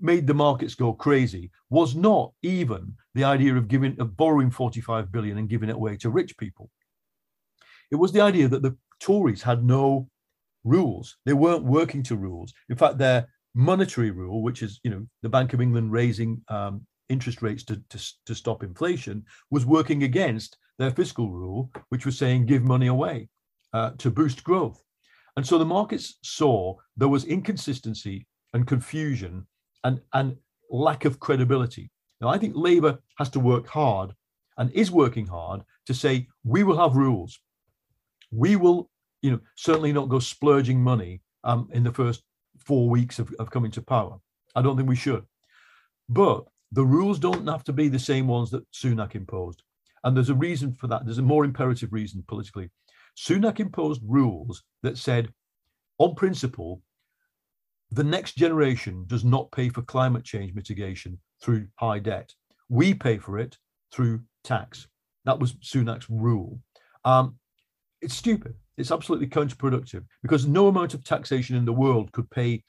made 0.01 0.27
the 0.27 0.33
markets 0.33 0.75
go 0.75 0.93
crazy 0.93 1.51
was 1.69 1.95
not 1.95 2.33
even 2.43 2.93
the 3.15 3.23
idea 3.23 3.55
of 3.55 3.67
giving 3.67 3.99
of 3.99 4.17
borrowing 4.17 4.51
45 4.51 5.11
billion 5.11 5.37
and 5.37 5.49
giving 5.49 5.69
it 5.69 5.75
away 5.75 5.97
to 5.97 6.09
rich 6.09 6.37
people. 6.37 6.69
It 7.91 7.95
was 7.95 8.11
the 8.11 8.21
idea 8.21 8.47
that 8.49 8.61
the 8.61 8.77
Tories 8.99 9.41
had 9.41 9.63
no 9.63 10.09
rules. 10.63 11.17
They 11.25 11.33
weren't 11.33 11.63
working 11.63 12.03
to 12.03 12.17
rules. 12.17 12.53
In 12.69 12.75
fact, 12.75 12.97
their 12.97 13.27
monetary 13.55 14.11
rule, 14.11 14.43
which 14.43 14.61
is 14.61 14.79
you 14.83 14.91
know 14.91 15.07
the 15.21 15.29
Bank 15.29 15.53
of 15.53 15.61
England 15.61 15.91
raising 15.91 16.41
um, 16.49 16.85
interest 17.09 17.41
rates 17.41 17.63
to, 17.65 17.81
to, 17.89 17.99
to 18.25 18.35
stop 18.35 18.63
inflation, 18.63 19.25
was 19.51 19.65
working 19.65 20.03
against 20.03 20.57
their 20.77 20.91
fiscal 20.91 21.29
rule, 21.29 21.71
which 21.89 22.05
was 22.05 22.17
saying 22.17 22.45
give 22.45 22.63
money 22.63 22.87
away 22.87 23.27
uh, 23.73 23.91
to 23.97 24.09
boost 24.09 24.43
growth. 24.43 24.81
And 25.35 25.45
so 25.45 25.57
the 25.57 25.65
markets 25.65 26.17
saw 26.23 26.75
there 26.97 27.07
was 27.07 27.25
inconsistency 27.25 28.27
and 28.53 28.67
confusion 28.67 29.47
and, 29.83 29.99
and 30.13 30.35
lack 30.69 31.05
of 31.05 31.19
credibility. 31.19 31.89
Now, 32.21 32.29
I 32.29 32.37
think 32.37 32.53
Labour 32.55 32.99
has 33.17 33.29
to 33.31 33.39
work 33.39 33.67
hard 33.67 34.13
and 34.57 34.71
is 34.71 34.91
working 34.91 35.25
hard 35.25 35.61
to 35.85 35.93
say 35.93 36.27
we 36.43 36.63
will 36.63 36.77
have 36.77 36.95
rules 36.95 37.39
we 38.31 38.55
will, 38.55 38.89
you 39.21 39.31
know, 39.31 39.39
certainly 39.55 39.91
not 39.91 40.09
go 40.09 40.19
splurging 40.19 40.81
money 40.81 41.21
um, 41.43 41.69
in 41.71 41.83
the 41.83 41.93
first 41.93 42.23
four 42.57 42.89
weeks 42.89 43.19
of, 43.19 43.33
of 43.39 43.49
coming 43.49 43.71
to 43.71 43.81
power. 43.81 44.17
I 44.55 44.61
don't 44.61 44.75
think 44.75 44.89
we 44.89 44.95
should. 44.95 45.25
But 46.07 46.45
the 46.71 46.85
rules 46.85 47.19
don't 47.19 47.47
have 47.47 47.63
to 47.65 47.73
be 47.73 47.87
the 47.87 47.99
same 47.99 48.27
ones 48.27 48.51
that 48.51 48.69
Sunak 48.71 49.15
imposed. 49.15 49.63
And 50.03 50.15
there's 50.15 50.29
a 50.29 50.35
reason 50.35 50.73
for 50.73 50.87
that. 50.87 51.05
There's 51.05 51.17
a 51.17 51.23
more 51.23 51.45
imperative 51.45 51.91
reason 51.91 52.23
politically. 52.27 52.69
Sunak 53.17 53.59
imposed 53.59 54.01
rules 54.05 54.63
that 54.83 54.97
said, 54.97 55.33
on 55.97 56.15
principle, 56.15 56.81
the 57.91 58.03
next 58.03 58.37
generation 58.37 59.03
does 59.07 59.25
not 59.25 59.51
pay 59.51 59.69
for 59.69 59.81
climate 59.81 60.23
change 60.23 60.53
mitigation 60.53 61.19
through 61.41 61.67
high 61.75 61.99
debt. 61.99 62.33
We 62.69 62.93
pay 62.93 63.17
for 63.17 63.39
it 63.39 63.57
through 63.91 64.21
tax. 64.43 64.87
That 65.25 65.39
was 65.39 65.53
Sunak's 65.55 66.09
rule. 66.09 66.59
Um, 67.03 67.35
it's 68.01 68.15
stupid. 68.15 68.55
It's 68.77 68.91
absolutely 68.91 69.27
counterproductive 69.27 70.05
because 70.21 70.47
no 70.47 70.67
amount 70.67 70.93
of 70.93 71.03
taxation 71.03 71.57
in 71.57 71.65
the 71.65 71.73
world 71.73 72.11
could 72.11 72.29
pay, 72.29 72.63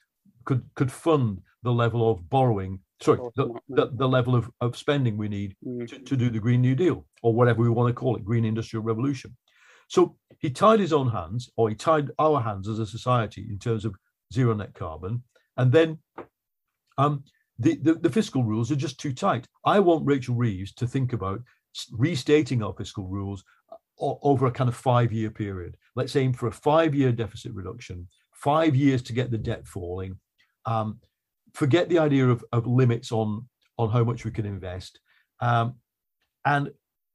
could 0.45 0.69
could 0.75 0.91
fund 0.91 1.43
the 1.63 1.73
level 1.73 2.11
of 2.11 2.29
borrowing. 2.29 2.81
Sorry, 3.03 3.19
the, 3.35 3.55
the, 3.69 3.91
the 3.95 4.09
level 4.09 4.35
of, 4.35 4.51
of 4.61 4.77
spending 4.77 5.17
we 5.17 5.29
need 5.29 5.57
mm. 5.67 5.89
to, 5.89 5.99
to 5.99 6.17
do 6.17 6.29
the 6.29 6.39
Green 6.39 6.61
New 6.61 6.75
Deal 6.75 7.07
or 7.23 7.33
whatever 7.33 7.63
we 7.63 7.71
want 7.71 7.89
to 7.89 7.99
call 7.99 8.17
it, 8.17 8.25
Green 8.25 8.45
Industrial 8.45 8.83
Revolution. 8.83 9.37
So 9.89 10.17
he 10.39 10.51
tied 10.51 10.81
his 10.81 10.93
own 10.93 11.11
hands, 11.11 11.51
or 11.57 11.69
he 11.69 11.75
tied 11.75 12.11
our 12.19 12.41
hands 12.41 12.69
as 12.69 12.79
a 12.79 12.87
society 12.87 13.47
in 13.51 13.59
terms 13.59 13.85
of 13.85 13.97
zero 14.33 14.55
net 14.55 14.75
carbon, 14.75 15.23
and 15.57 15.73
then 15.73 15.99
um, 16.99 17.25
the, 17.59 17.77
the, 17.77 17.95
the 17.95 18.11
fiscal 18.11 18.45
rules 18.45 18.71
are 18.71 18.77
just 18.77 19.01
too 19.01 19.13
tight. 19.13 19.47
I 19.65 19.81
want 19.81 20.07
Rachel 20.07 20.35
Reeves 20.35 20.73
to 20.75 20.87
think 20.87 21.13
about 21.13 21.41
restating 21.93 22.63
our 22.63 22.75
fiscal 22.75 23.09
rules 23.09 23.45
over 23.99 24.47
a 24.47 24.51
kind 24.51 24.69
of 24.69 24.77
five 24.77 25.13
year 25.13 25.31
period. 25.31 25.77
Let's 25.97 26.17
aim 26.17 26.33
for 26.33 26.47
a 26.47 26.53
five 26.53 26.95
year 26.95 27.13
deficit 27.13 27.53
reduction, 27.53 28.07
five 28.33 28.75
years 28.77 29.03
to 29.03 29.13
get 29.13 29.31
the 29.31 29.39
debt 29.39 29.67
falling. 29.67 30.19
Um, 30.67 31.01
forget 31.55 31.89
the 31.89 31.99
idea 31.99 32.29
of, 32.29 32.45
of 32.53 32.67
limits 32.67 33.13
on, 33.13 33.47
on 33.79 33.91
how 33.91 34.05
much 34.05 34.25
we 34.25 34.31
can 34.31 34.47
invest. 34.47 35.01
Um, 35.41 35.75
and 36.45 36.71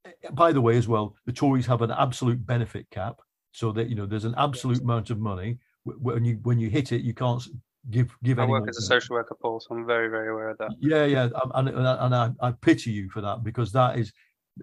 eh, 0.05 0.11
by 0.33 0.51
the 0.51 0.61
way, 0.61 0.77
as 0.77 0.87
well, 0.87 1.15
the 1.25 1.31
Tories 1.31 1.65
have 1.65 1.81
an 1.81 1.91
absolute 1.91 2.45
benefit 2.45 2.89
cap, 2.89 3.21
so 3.51 3.71
that 3.71 3.89
you 3.89 3.95
know 3.95 4.05
there's 4.05 4.25
an 4.25 4.35
absolute 4.37 4.81
amount 4.81 5.09
of 5.09 5.19
money. 5.19 5.59
When 5.83 6.25
you 6.25 6.39
when 6.43 6.59
you 6.59 6.69
hit 6.69 6.91
it, 6.91 7.01
you 7.01 7.13
can't 7.13 7.43
give 7.91 8.15
give. 8.23 8.39
I 8.39 8.45
work 8.45 8.67
as 8.67 8.77
a 8.77 8.81
social 8.81 9.15
worker, 9.15 9.35
Paul, 9.39 9.59
so 9.59 9.75
I'm 9.75 9.85
very 9.85 10.09
very 10.09 10.29
aware 10.29 10.49
of 10.49 10.57
that. 10.57 10.71
Yeah, 10.79 11.05
yeah, 11.05 11.29
and, 11.53 11.69
and, 11.69 11.77
and 11.77 12.15
I, 12.15 12.31
I 12.41 12.51
pity 12.51 12.91
you 12.91 13.09
for 13.09 13.21
that 13.21 13.43
because 13.43 13.71
that 13.73 13.97
is 13.97 14.11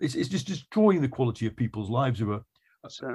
it's, 0.00 0.14
it's 0.14 0.28
just 0.28 0.46
destroying 0.46 1.00
the 1.00 1.08
quality 1.08 1.46
of 1.46 1.56
people's 1.56 1.90
lives 1.90 2.18
who 2.18 2.32
are 2.32 2.42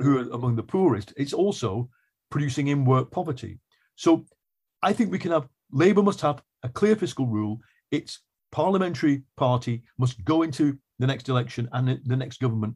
who 0.02 0.20
are 0.20 0.32
among 0.32 0.56
the 0.56 0.64
poorest. 0.64 1.14
It's 1.18 1.34
also 1.34 1.90
producing 2.30 2.68
in-work 2.68 3.12
poverty. 3.12 3.60
So 3.96 4.26
I 4.82 4.94
think 4.94 5.12
we 5.12 5.20
can 5.20 5.32
have 5.32 5.48
Labour 5.72 6.04
must 6.04 6.22
have 6.22 6.42
a 6.64 6.70
clear 6.70 6.96
fiscal 6.96 7.28
rule. 7.28 7.60
Its 7.92 8.22
parliamentary 8.52 9.24
party 9.36 9.84
must 9.98 10.24
go 10.26 10.42
into 10.42 10.78
the 11.00 11.08
next 11.08 11.30
election 11.30 11.70
and 11.74 12.00
the 12.06 12.16
next 12.16 12.40
government 12.40 12.76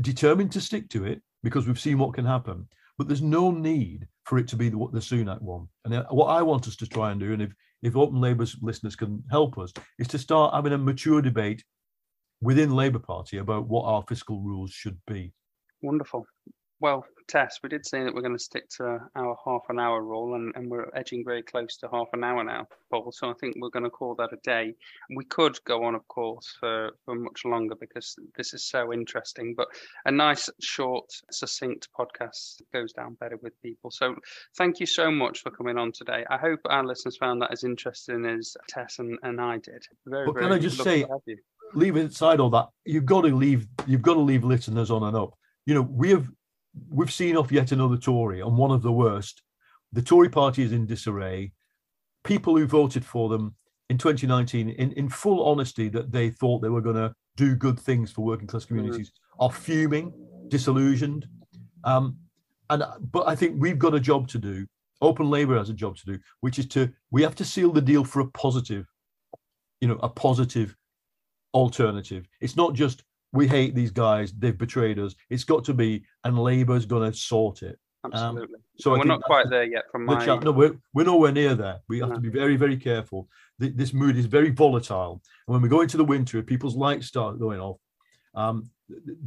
determined 0.00 0.52
to 0.52 0.60
stick 0.60 0.88
to 0.90 1.04
it 1.04 1.20
because 1.42 1.66
we've 1.66 1.80
seen 1.80 1.98
what 1.98 2.14
can 2.14 2.24
happen. 2.24 2.66
But 2.98 3.08
there's 3.08 3.22
no 3.22 3.50
need 3.50 4.06
for 4.24 4.38
it 4.38 4.48
to 4.48 4.56
be 4.56 4.68
the, 4.68 4.76
the 4.92 5.00
Sunak 5.00 5.40
one. 5.40 5.68
And 5.84 5.94
uh, 5.94 6.04
what 6.10 6.26
I 6.26 6.42
want 6.42 6.68
us 6.68 6.76
to 6.76 6.86
try 6.86 7.10
and 7.10 7.20
do, 7.20 7.32
and 7.32 7.42
if 7.42 7.52
if 7.82 7.96
Open 7.96 8.20
Labour's 8.20 8.56
listeners 8.62 8.94
can 8.94 9.24
help 9.30 9.58
us, 9.58 9.72
is 9.98 10.06
to 10.08 10.18
start 10.18 10.54
having 10.54 10.72
a 10.72 10.78
mature 10.78 11.20
debate 11.20 11.64
within 12.40 12.76
Labour 12.76 13.00
Party 13.00 13.38
about 13.38 13.66
what 13.66 13.84
our 13.86 14.04
fiscal 14.08 14.40
rules 14.40 14.70
should 14.70 14.98
be. 15.06 15.32
Wonderful. 15.82 16.24
Well, 16.82 17.06
Tess, 17.28 17.60
we 17.62 17.68
did 17.68 17.86
say 17.86 18.02
that 18.02 18.12
we're 18.12 18.22
going 18.22 18.36
to 18.36 18.42
stick 18.42 18.68
to 18.70 18.98
our 19.14 19.36
half 19.44 19.62
an 19.68 19.78
hour 19.78 20.02
rule, 20.02 20.34
and, 20.34 20.52
and 20.56 20.68
we're 20.68 20.90
edging 20.96 21.24
very 21.24 21.40
close 21.40 21.76
to 21.76 21.88
half 21.92 22.08
an 22.12 22.24
hour 22.24 22.42
now, 22.42 22.66
Paul. 22.90 23.12
So 23.12 23.30
I 23.30 23.34
think 23.34 23.54
we're 23.60 23.70
going 23.70 23.84
to 23.84 23.90
call 23.90 24.16
that 24.16 24.32
a 24.32 24.36
day. 24.42 24.74
We 25.14 25.24
could 25.24 25.56
go 25.64 25.84
on, 25.84 25.94
of 25.94 26.06
course, 26.08 26.56
for, 26.58 26.90
for 27.04 27.14
much 27.14 27.44
longer 27.44 27.76
because 27.76 28.16
this 28.36 28.52
is 28.52 28.64
so 28.64 28.92
interesting, 28.92 29.54
but 29.56 29.68
a 30.06 30.10
nice, 30.10 30.50
short, 30.60 31.08
succinct 31.30 31.86
podcast 31.96 32.62
goes 32.72 32.92
down 32.92 33.14
better 33.14 33.38
with 33.40 33.62
people. 33.62 33.92
So 33.92 34.16
thank 34.58 34.80
you 34.80 34.86
so 34.86 35.08
much 35.08 35.42
for 35.42 35.52
coming 35.52 35.78
on 35.78 35.92
today. 35.92 36.24
I 36.28 36.36
hope 36.36 36.58
our 36.64 36.84
listeners 36.84 37.16
found 37.16 37.42
that 37.42 37.52
as 37.52 37.62
interesting 37.62 38.26
as 38.26 38.56
Tess 38.68 38.98
and, 38.98 39.20
and 39.22 39.40
I 39.40 39.58
did. 39.58 39.84
Very, 40.04 40.26
but 40.26 40.34
very 40.34 40.46
can 40.46 40.52
I 40.52 40.58
just 40.58 40.82
say, 40.82 41.06
leave 41.74 41.96
inside 41.96 42.40
all 42.40 42.50
that, 42.50 42.70
you've 42.84 43.06
got 43.06 43.20
to 43.20 43.28
leave. 43.28 43.68
You've 43.86 44.02
got 44.02 44.14
to 44.14 44.20
leave 44.20 44.42
listeners 44.42 44.90
on 44.90 45.04
and 45.04 45.16
up. 45.16 45.38
You 45.64 45.74
know, 45.74 45.82
we 45.82 46.10
have 46.10 46.26
we've 46.88 47.12
seen 47.12 47.36
off 47.36 47.52
yet 47.52 47.72
another 47.72 47.96
Tory 47.96 48.40
and 48.40 48.56
one 48.56 48.70
of 48.70 48.82
the 48.82 48.92
worst. 48.92 49.42
The 49.92 50.02
Tory 50.02 50.28
party 50.28 50.62
is 50.62 50.72
in 50.72 50.86
disarray. 50.86 51.52
People 52.24 52.56
who 52.56 52.66
voted 52.66 53.04
for 53.04 53.28
them 53.28 53.54
in 53.90 53.98
2019, 53.98 54.70
in, 54.70 54.92
in 54.92 55.08
full 55.08 55.44
honesty, 55.44 55.88
that 55.90 56.12
they 56.12 56.30
thought 56.30 56.60
they 56.60 56.68
were 56.68 56.80
going 56.80 56.96
to 56.96 57.14
do 57.36 57.54
good 57.54 57.78
things 57.78 58.10
for 58.10 58.22
working 58.24 58.46
class 58.46 58.64
mm-hmm. 58.64 58.76
communities, 58.76 59.10
mm-hmm. 59.10 59.44
are 59.44 59.52
fuming, 59.52 60.12
disillusioned. 60.48 61.26
Um, 61.84 62.16
and 62.70 62.84
but 63.10 63.28
I 63.28 63.34
think 63.34 63.56
we've 63.58 63.78
got 63.78 63.94
a 63.94 64.00
job 64.00 64.28
to 64.28 64.38
do. 64.38 64.66
Open 65.00 65.28
Labour 65.28 65.58
has 65.58 65.68
a 65.68 65.74
job 65.74 65.96
to 65.96 66.06
do, 66.06 66.18
which 66.40 66.58
is 66.58 66.66
to 66.68 66.90
we 67.10 67.22
have 67.22 67.34
to 67.36 67.44
seal 67.44 67.72
the 67.72 67.80
deal 67.80 68.04
for 68.04 68.20
a 68.20 68.30
positive, 68.30 68.86
you 69.80 69.88
know, 69.88 69.98
a 70.02 70.08
positive 70.08 70.76
alternative. 71.52 72.26
It's 72.40 72.56
not 72.56 72.74
just 72.74 73.02
we 73.32 73.48
hate 73.48 73.74
these 73.74 73.90
guys, 73.90 74.32
they've 74.32 74.56
betrayed 74.56 74.98
us. 74.98 75.14
It's 75.30 75.44
got 75.44 75.64
to 75.64 75.74
be, 75.74 76.04
and 76.24 76.38
Labour's 76.38 76.86
going 76.86 77.10
to 77.10 77.16
sort 77.16 77.62
it. 77.62 77.78
absolutely. 78.04 78.56
Um, 78.56 78.62
so 78.78 78.90
we're 78.90 79.04
not 79.04 79.22
quite 79.22 79.48
there 79.48 79.64
yet 79.64 79.84
from 79.90 80.04
my. 80.04 80.24
no, 80.24 80.52
we're, 80.52 80.76
we're 80.92 81.04
nowhere 81.04 81.32
near 81.32 81.54
there. 81.54 81.80
We 81.88 82.00
have 82.00 82.10
no. 82.10 82.14
to 82.16 82.20
be 82.20 82.28
very, 82.28 82.56
very 82.56 82.76
careful. 82.76 83.28
The, 83.58 83.70
this 83.70 83.92
mood 83.92 84.16
is 84.16 84.26
very 84.26 84.50
volatile. 84.50 85.22
And 85.46 85.52
when 85.52 85.62
we 85.62 85.68
go 85.68 85.80
into 85.80 85.96
the 85.96 86.04
winter, 86.04 86.38
if 86.38 86.46
people's 86.46 86.76
lights 86.76 87.06
start 87.06 87.38
going 87.38 87.60
off, 87.60 87.78
um, 88.34 88.70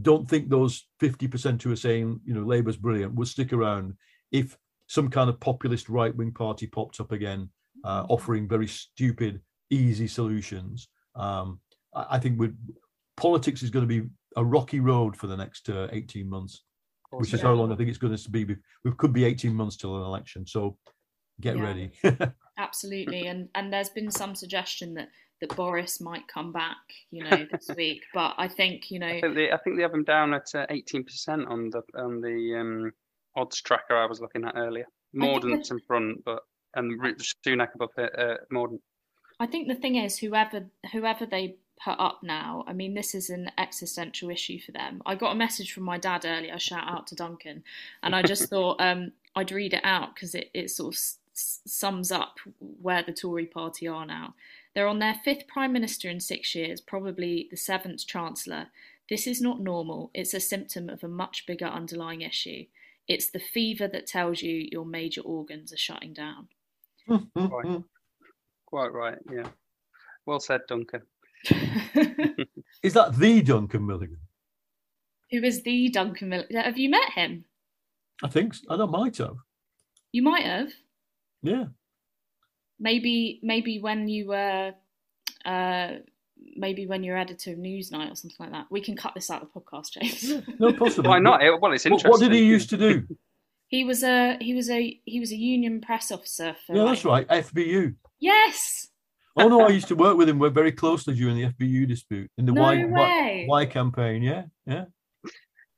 don't 0.01 0.29
think 0.29 0.49
those 0.49 0.87
50% 1.01 1.61
who 1.61 1.71
are 1.71 1.77
saying, 1.77 2.19
you 2.25 2.33
know, 2.33 2.43
Labour's 2.43 2.77
brilliant 2.77 3.15
will 3.15 3.25
stick 3.25 3.53
around 3.53 3.95
if 4.31 4.57
some 4.87 5.09
kind 5.09 5.29
of 5.29 5.39
populist 5.39 5.89
right 5.89 6.15
wing 6.15 6.31
party 6.31 6.67
popped 6.67 6.99
up 6.99 7.11
again, 7.11 7.49
uh, 7.83 8.05
offering 8.09 8.47
very 8.47 8.67
stupid, 8.67 9.41
easy 9.69 10.07
solutions. 10.07 10.89
Um, 11.15 11.59
I, 11.93 12.05
I 12.11 12.19
think 12.19 12.39
politics 13.17 13.63
is 13.63 13.69
going 13.69 13.87
to 13.87 14.01
be 14.01 14.07
a 14.35 14.43
rocky 14.43 14.79
road 14.79 15.15
for 15.15 15.27
the 15.27 15.37
next 15.37 15.69
uh, 15.69 15.87
18 15.91 16.29
months, 16.29 16.63
which 17.11 17.33
is 17.33 17.41
how 17.41 17.53
long 17.53 17.71
I 17.71 17.75
think 17.75 17.89
it's 17.89 17.97
going 17.97 18.15
to 18.15 18.29
be. 18.29 18.45
We 18.83 18.91
could 18.97 19.13
be 19.13 19.25
18 19.25 19.53
months 19.53 19.77
till 19.77 19.95
an 19.95 20.03
election. 20.03 20.45
So 20.45 20.77
get 21.41 21.57
yeah. 21.57 21.63
ready. 21.63 21.91
Absolutely. 22.57 23.27
And, 23.27 23.49
and 23.55 23.71
there's 23.71 23.89
been 23.89 24.11
some 24.11 24.35
suggestion 24.35 24.93
that 24.95 25.09
that 25.41 25.55
Boris 25.55 25.99
might 25.99 26.27
come 26.27 26.51
back, 26.51 26.77
you 27.11 27.23
know, 27.23 27.45
this 27.51 27.69
week. 27.77 28.03
But 28.13 28.35
I 28.37 28.47
think, 28.47 28.89
you 28.89 28.99
know, 28.99 29.07
I 29.07 29.21
think 29.21 29.35
they, 29.35 29.51
I 29.51 29.57
think 29.57 29.75
they 29.75 29.81
have 29.81 29.93
him 29.93 30.03
down 30.03 30.33
at 30.33 30.47
uh, 30.55 30.65
eighteen 30.69 31.01
uh, 31.01 31.03
percent 31.03 31.47
on 31.47 31.69
the 31.69 31.81
on 31.97 32.21
the 32.21 32.57
um, 32.59 32.91
odds 33.35 33.61
tracker 33.61 33.95
I 33.95 34.05
was 34.05 34.21
looking 34.21 34.45
at 34.45 34.55
earlier. 34.55 34.85
Mordaunt's 35.15 35.71
in 35.71 35.79
front, 35.79 36.23
but 36.25 36.39
and 36.75 36.99
Sunak 37.45 37.75
above 37.75 37.89
uh, 37.97 38.35
Mordaunt. 38.51 38.79
I 39.39 39.47
think 39.47 39.67
the 39.67 39.75
thing 39.75 39.95
is, 39.95 40.17
whoever 40.17 40.67
whoever 40.91 41.25
they 41.25 41.57
put 41.83 41.99
up 41.99 42.19
now, 42.23 42.63
I 42.67 42.73
mean, 42.73 42.93
this 42.93 43.13
is 43.13 43.29
an 43.29 43.51
existential 43.57 44.29
issue 44.29 44.59
for 44.59 44.71
them. 44.71 45.01
I 45.05 45.15
got 45.15 45.31
a 45.31 45.35
message 45.35 45.73
from 45.73 45.83
my 45.83 45.97
dad 45.97 46.25
earlier. 46.25 46.57
Shout 46.59 46.87
out 46.87 47.07
to 47.07 47.15
Duncan, 47.15 47.63
and 48.03 48.15
I 48.15 48.21
just 48.21 48.49
thought 48.49 48.79
um, 48.79 49.11
I'd 49.35 49.51
read 49.51 49.73
it 49.73 49.83
out 49.83 50.15
because 50.15 50.35
it 50.35 50.49
it 50.53 50.69
sort 50.69 50.95
of 50.95 50.99
s- 51.33 51.61
sums 51.65 52.11
up 52.11 52.39
where 52.81 53.03
the 53.03 53.13
Tory 53.13 53.45
party 53.45 53.87
are 53.87 54.05
now. 54.05 54.35
They're 54.73 54.87
on 54.87 54.99
their 54.99 55.15
fifth 55.23 55.47
Prime 55.47 55.71
Minister 55.73 56.09
in 56.09 56.19
six 56.19 56.53
years, 56.55 56.81
probably 56.81 57.47
the 57.49 57.57
seventh 57.57 58.05
Chancellor. 58.05 58.67
This 59.09 59.27
is 59.27 59.41
not 59.41 59.59
normal. 59.61 60.09
It's 60.13 60.33
a 60.33 60.39
symptom 60.39 60.89
of 60.89 61.03
a 61.03 61.07
much 61.07 61.45
bigger 61.45 61.65
underlying 61.65 62.21
issue. 62.21 62.65
It's 63.07 63.29
the 63.29 63.39
fever 63.39 63.87
that 63.87 64.07
tells 64.07 64.41
you 64.41 64.67
your 64.71 64.85
major 64.85 65.21
organs 65.21 65.71
are 65.71 65.77
shutting 65.77 66.13
down. 66.13 66.47
Quite, 67.07 67.83
quite 68.65 68.93
right, 68.93 69.19
yeah. 69.31 69.47
Well 70.25 70.39
said, 70.39 70.61
Duncan. 70.67 71.03
is 72.83 72.93
that 72.93 73.17
the 73.17 73.41
Duncan 73.41 73.85
Milligan? 73.85 74.19
Who 75.31 75.43
is 75.43 75.63
the 75.63 75.89
Duncan 75.89 76.29
Milligan? 76.29 76.57
Have 76.57 76.77
you 76.77 76.89
met 76.89 77.11
him? 77.11 77.45
I 78.23 78.29
think 78.29 78.53
so. 78.53 78.63
I 78.69 78.85
might 78.85 79.17
have. 79.17 79.37
You 80.11 80.23
might 80.23 80.45
have. 80.45 80.71
Yeah 81.41 81.65
maybe 82.79 83.39
maybe 83.43 83.79
when 83.79 84.07
you 84.07 84.27
were 84.27 84.73
uh, 85.45 85.91
maybe 86.55 86.87
when 86.87 87.03
you're 87.03 87.17
editor 87.17 87.51
of 87.51 87.57
Newsnight 87.57 88.11
or 88.11 88.15
something 88.15 88.37
like 88.39 88.51
that. 88.51 88.65
We 88.69 88.81
can 88.81 88.95
cut 88.95 89.13
this 89.13 89.29
out 89.29 89.41
of 89.41 89.49
the 89.53 89.59
podcast, 89.59 89.91
James. 89.91 90.23
Yeah, 90.23 90.41
no, 90.59 90.73
possible. 90.73 91.09
Why 91.09 91.19
not? 91.19 91.41
Well, 91.61 91.71
it's 91.73 91.85
interesting. 91.85 92.11
What, 92.11 92.19
did 92.19 92.31
he 92.31 92.43
used 92.43 92.69
to 92.71 92.77
do? 92.77 93.07
he 93.67 93.83
was 93.83 94.03
a 94.03 94.37
he 94.41 94.53
was 94.53 94.69
a 94.69 94.99
he 95.05 95.19
was 95.19 95.31
a 95.31 95.35
union 95.35 95.81
press 95.81 96.11
officer. 96.11 96.55
For, 96.65 96.75
yeah, 96.75 96.83
like, 96.83 96.91
that's 96.91 97.05
right. 97.05 97.27
FBU. 97.27 97.95
Yes. 98.19 98.87
Oh 99.37 99.47
no, 99.47 99.61
I 99.61 99.69
used 99.69 99.87
to 99.89 99.95
work 99.95 100.17
with 100.17 100.29
him 100.29 100.39
We're 100.39 100.49
very 100.49 100.71
closely 100.71 101.15
during 101.15 101.35
the 101.35 101.47
FBU 101.47 101.87
dispute 101.87 102.31
in 102.37 102.45
the 102.45 102.51
no 102.51 102.61
Y, 102.61 102.85
y, 102.85 103.45
y, 103.47 103.65
campaign. 103.65 104.23
Yeah, 104.23 104.43
yeah. 104.65 104.85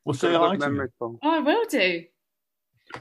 We'll 0.05 0.13
say 0.13 0.33
hi 0.33 0.55
to 0.55 0.71
you. 0.71 0.89
Oh, 1.01 1.17
I 1.21 1.39
will 1.39 1.65
do. 1.69 2.03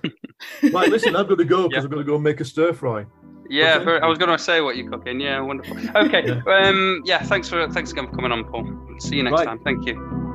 right, 0.73 0.89
listen, 0.89 1.15
I've 1.15 1.29
got 1.29 1.39
to 1.39 1.45
go 1.45 1.69
because 1.69 1.83
yeah. 1.83 1.85
I'm 1.85 1.91
going 1.91 2.05
to 2.05 2.09
go 2.09 2.17
and 2.17 2.25
make 2.25 2.41
a 2.41 2.45
stir 2.45 2.73
fry. 2.73 3.07
Yeah, 3.49 3.79
okay. 3.79 4.05
I 4.05 4.09
was 4.09 4.19
going 4.19 4.31
to 4.31 4.39
say 4.39 4.61
what 4.61 4.77
you're 4.77 4.91
cooking. 4.91 5.21
Yeah, 5.21 5.41
wonderful. 5.41 5.77
Okay. 5.95 6.25
yeah. 6.47 6.69
Um, 6.69 7.03
yeah. 7.05 7.23
Thanks 7.23 7.49
for 7.49 7.69
thanks 7.71 7.93
again 7.93 8.09
for 8.09 8.17
coming 8.17 8.33
on, 8.33 8.45
Paul. 8.45 8.67
See 8.99 9.17
you 9.17 9.23
next 9.23 9.35
right. 9.35 9.45
time. 9.45 9.61
Thank 9.63 9.87
you. 9.87 10.26